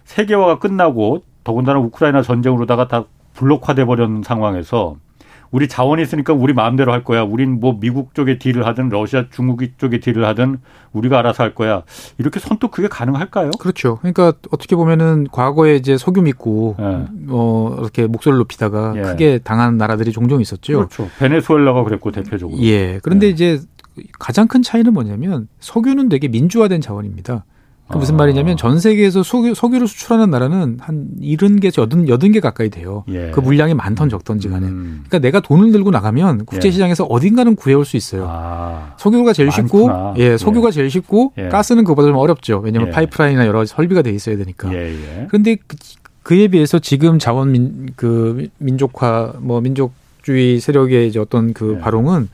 [0.06, 4.95] 세계화가 끝나고 더군다나 우크라이나 전쟁으로다가 다 블록화돼 버린 상황에서
[5.51, 7.24] 우리 자원이 있으니까 우리 마음대로 할 거야.
[7.24, 10.60] 우린 뭐 미국 쪽에 딜을 하든 러시아, 중국 쪽에 딜을 하든
[10.91, 11.84] 우리가 알아서 할 거야.
[12.18, 13.51] 이렇게 선뜻 그게 가능할까요?
[13.60, 13.97] 그렇죠.
[13.99, 17.06] 그러니까 어떻게 보면은 과거에 이제 석유 믿고 예.
[17.30, 19.01] 어 이렇게 목소리를 높이다가 예.
[19.01, 20.74] 크게 당한 나라들이 종종 있었죠.
[20.74, 21.10] 그렇죠.
[21.20, 22.62] 베네수엘라가 그랬고 대표적으로.
[22.62, 22.99] 예.
[23.01, 23.30] 그런데 예.
[23.30, 23.62] 이제
[24.19, 27.45] 가장 큰 차이는 뭐냐면 석유는 되게 민주화된 자원입니다.
[27.87, 32.69] 그 무슨 말이냐면 전 세계에서 석유, 석유를 수출하는 나라는 한 70개, 여든, 여든 개 가까이
[32.69, 33.03] 돼요.
[33.09, 33.29] 예.
[33.29, 34.65] 그 물량이 많던 적던지 간에.
[34.65, 35.03] 음.
[35.07, 37.07] 그러니까 내가 돈을 들고 나가면 국제시장에서 예.
[37.11, 38.25] 어딘가는 구해올 수 있어요.
[38.27, 38.95] 아.
[38.97, 39.67] 석유가 제일 많구나.
[39.67, 40.71] 쉽고, 예, 석유가 예.
[40.71, 41.49] 제일 쉽고, 예.
[41.49, 42.59] 가스는 그보다 좀 어렵죠.
[42.63, 42.91] 왜냐하면 예.
[42.91, 44.73] 파이프라인이나 여러 가지 설비가 돼 있어야 되니까.
[44.73, 45.77] 예, 그런데 그,
[46.23, 52.29] 그에 비해서 지금 자원 민, 그 민족화, 뭐 민족주의 세력의 이제 어떤 그 발용은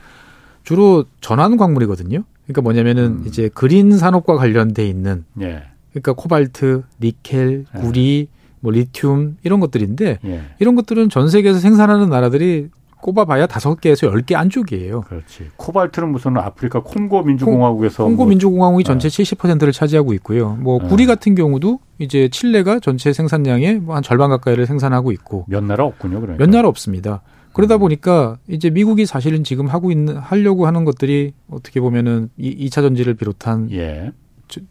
[0.64, 2.24] 주로 전환 광물이거든요.
[2.44, 3.24] 그러니까 뭐냐면은 음.
[3.26, 5.62] 이제 그린 산업과 관련돼 있는 예.
[5.90, 7.78] 그러니까 코발트, 니켈, 예.
[7.80, 8.42] 구리, 예.
[8.60, 10.42] 뭐 리튬 이런 것들인데 예.
[10.58, 12.68] 이런 것들은 전 세계에서 생산하는 나라들이
[13.00, 15.00] 꼽아봐야 다섯 개에서 열 개 안쪽이에요.
[15.00, 15.48] 그렇지.
[15.56, 19.10] 코발트는 무슨 아프리카 콩고 민주공화국에서 콩고 뭐 민주공화국이 전체 예.
[19.10, 20.50] 70%를 차지하고 있고요.
[20.60, 20.88] 뭐 예.
[20.88, 25.84] 구리 같은 경우도 이제 칠레가 전체 생산량의 뭐 한 절반 가까이를 생산하고 있고 몇 나라
[25.84, 26.20] 없군요.
[26.20, 26.44] 그러니까.
[26.44, 27.22] 몇 나라 없습니다.
[27.52, 32.76] 그러다 보니까 이제 미국이 사실은 지금 하고 있는 하려고 하는 것들이 어떻게 보면은 이 2차
[32.82, 34.12] 전지를 비롯한 예.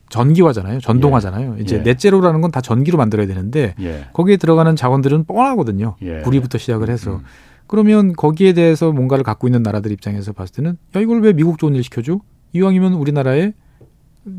[0.09, 0.79] 전기화잖아요.
[0.79, 1.55] 전동화잖아요.
[1.57, 1.61] 예.
[1.61, 1.81] 이제 예.
[1.81, 4.05] 넷제로라는 건 다 전기로 만들어야 되는데 예.
[4.13, 5.95] 거기에 들어가는 자원들은 뻔하거든요.
[6.01, 6.19] 예.
[6.21, 7.15] 구리부터 시작을 해서.
[7.15, 7.19] 음.
[7.67, 11.73] 그러면 거기에 대해서 뭔가를 갖고 있는 나라들 입장에서 봤을 때는 야 이걸 왜 미국 좋은
[11.75, 12.19] 일 시켜줘?
[12.53, 13.53] 이왕이면 우리나라에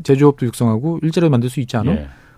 [0.03, 1.91] 제조업도 육성하고 일자리 만들 수 있지 않아?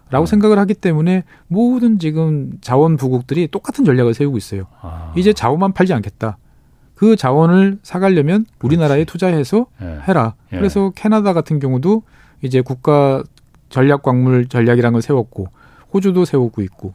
[0.08, 0.12] 예.
[0.12, 0.28] 라고 음.
[0.28, 4.68] 생각을 하기 때문에 모든 지금 자원 부국들이 똑같은 전략을 세우고 있어요.
[4.82, 5.14] 아.
[5.16, 6.38] 이제 자원만 팔지 않겠다.
[6.95, 9.99] 그 자원을 사가려면 우리나라에 투자해서 예.
[10.08, 10.36] 해라.
[10.53, 10.58] 예.
[10.58, 12.03] 그래서 캐나다 같은 경우도
[12.41, 13.24] 이제 국가
[13.70, 15.47] 전략 광물 전략이라는 걸 세웠고
[15.93, 16.93] 호주도 세우고 있고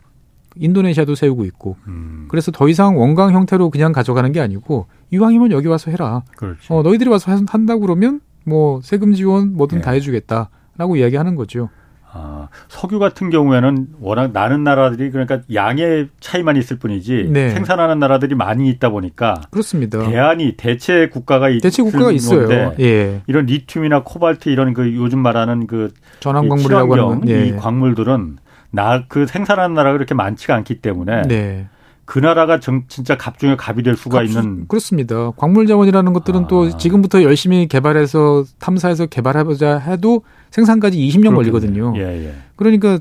[0.56, 2.26] 인도네시아도 세우고 있고 음.
[2.28, 6.22] 그래서 더 이상 원강 형태로 그냥 가져가는 게 아니고 이왕이면 여기 와서 해라.
[6.36, 6.72] 그렇지.
[6.72, 9.82] 어, 너희들이 와서 한다고 그러면 뭐 세금 지원 뭐든 예.
[9.82, 11.68] 다 해주겠다라고 이야기하는 거죠.
[12.12, 17.50] 아, 석유 같은 경우에는 워낙 나는 나라들이 그러니까 양의 차이만 있을 뿐이지 네.
[17.50, 20.02] 생산하는 나라들이 많이 있다 보니까 그렇습니다.
[20.02, 22.74] 대안이 대체 국가가 대체 국가가 있어요.
[22.80, 23.22] 예.
[23.26, 27.46] 이런 리튬이나 코발트 이런 그 요즘 말하는 그 전환 광물이라고 하는 예.
[27.46, 28.38] 이 광물들은
[28.72, 31.68] 나 그 생산하는 나라가 그렇게 많지가 않기 때문에 네.
[32.11, 35.30] 그 나라가 정, 진짜 갑 중에 갑이 될 수가 갑수, 있는 그렇습니다.
[35.36, 36.48] 광물 자원이라는 것들은 아.
[36.48, 41.92] 또 지금부터 열심히 개발해서 탐사해서 개발해보자 해도 생산까지 20년 그렇겠네요.
[41.92, 41.92] 걸리거든요.
[41.98, 42.34] 예, 예.
[42.56, 42.98] 그러니까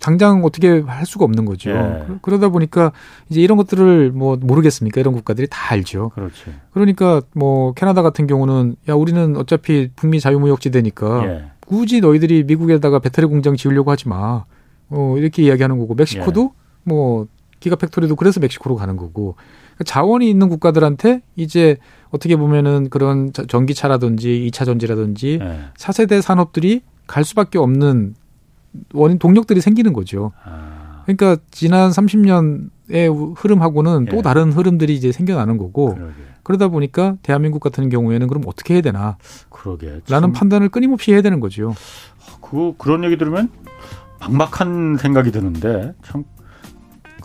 [0.00, 1.70] 당장 어떻게 할 수가 없는 거죠.
[1.70, 2.04] 예.
[2.20, 2.90] 그러다 보니까
[3.30, 5.00] 이제 이런 것들을 뭐 모르겠습니까?
[5.00, 6.08] 이런 국가들이 다 알죠.
[6.08, 6.50] 그렇죠.
[6.72, 11.44] 그러니까 뭐 캐나다 같은 경우는 야 우리는 어차피 북미 자유무역지대니까 예.
[11.64, 14.46] 굳이 너희들이 미국에다가 배터리 공장 지으려고 하지 마.
[14.88, 16.66] 어 이렇게 이야기하는 거고 멕시코도 예.
[16.82, 17.28] 뭐
[17.60, 19.36] 기가팩토리도 그래서 멕시코로 가는 거고
[19.84, 21.76] 자원이 있는 국가들한테 이제
[22.10, 25.60] 어떻게 보면은 그런 전기차라든지 2차 전지라든지 네.
[25.76, 28.14] 4세대 산업들이 갈 수밖에 없는
[28.92, 30.32] 원인 동력들이 생기는 거죠.
[30.44, 31.02] 아.
[31.04, 34.10] 그러니까 지난 30년의 흐름하고는 예.
[34.10, 36.12] 또 다른 흐름들이 이제 생겨나는 거고 그러게.
[36.42, 39.16] 그러다 보니까 대한민국 같은 경우에는 그럼 어떻게 해야 되나?
[39.50, 40.00] 그러게.
[40.08, 41.74] 라는 판단을 끊임없이 해야 되는 거죠.
[42.40, 43.50] 그 그런 얘기 들으면
[44.20, 46.24] 막막한 생각이 드는데 참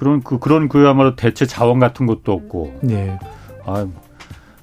[0.02, 2.80] 그런 그 그런 그야말로 대체 자원 같은 것도 없고.
[2.82, 3.20] 네.
[3.68, 3.86] 아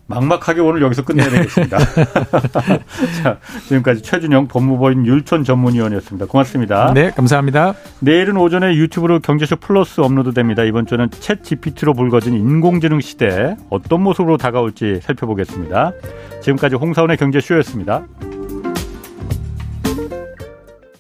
[0.08, 1.78] 막막하게 오늘 여기서 끝내야 되겠습니다.
[3.22, 6.26] 자, 지금까지 최준영 법무법인 율촌 전문위원이었습니다.
[6.26, 6.92] 고맙습니다.
[6.92, 7.74] 네, 감사합니다.
[8.00, 10.64] 내일은 오전에 유튜브로 경제쇼 플러스 업로드됩니다.
[10.64, 15.92] 이번 주는 챗 GPT로 불거진 인공지능 시대 어떤 모습으로 다가올지 살펴보겠습니다.
[16.40, 18.06] 지금까지 홍사원의 경제쇼였습니다.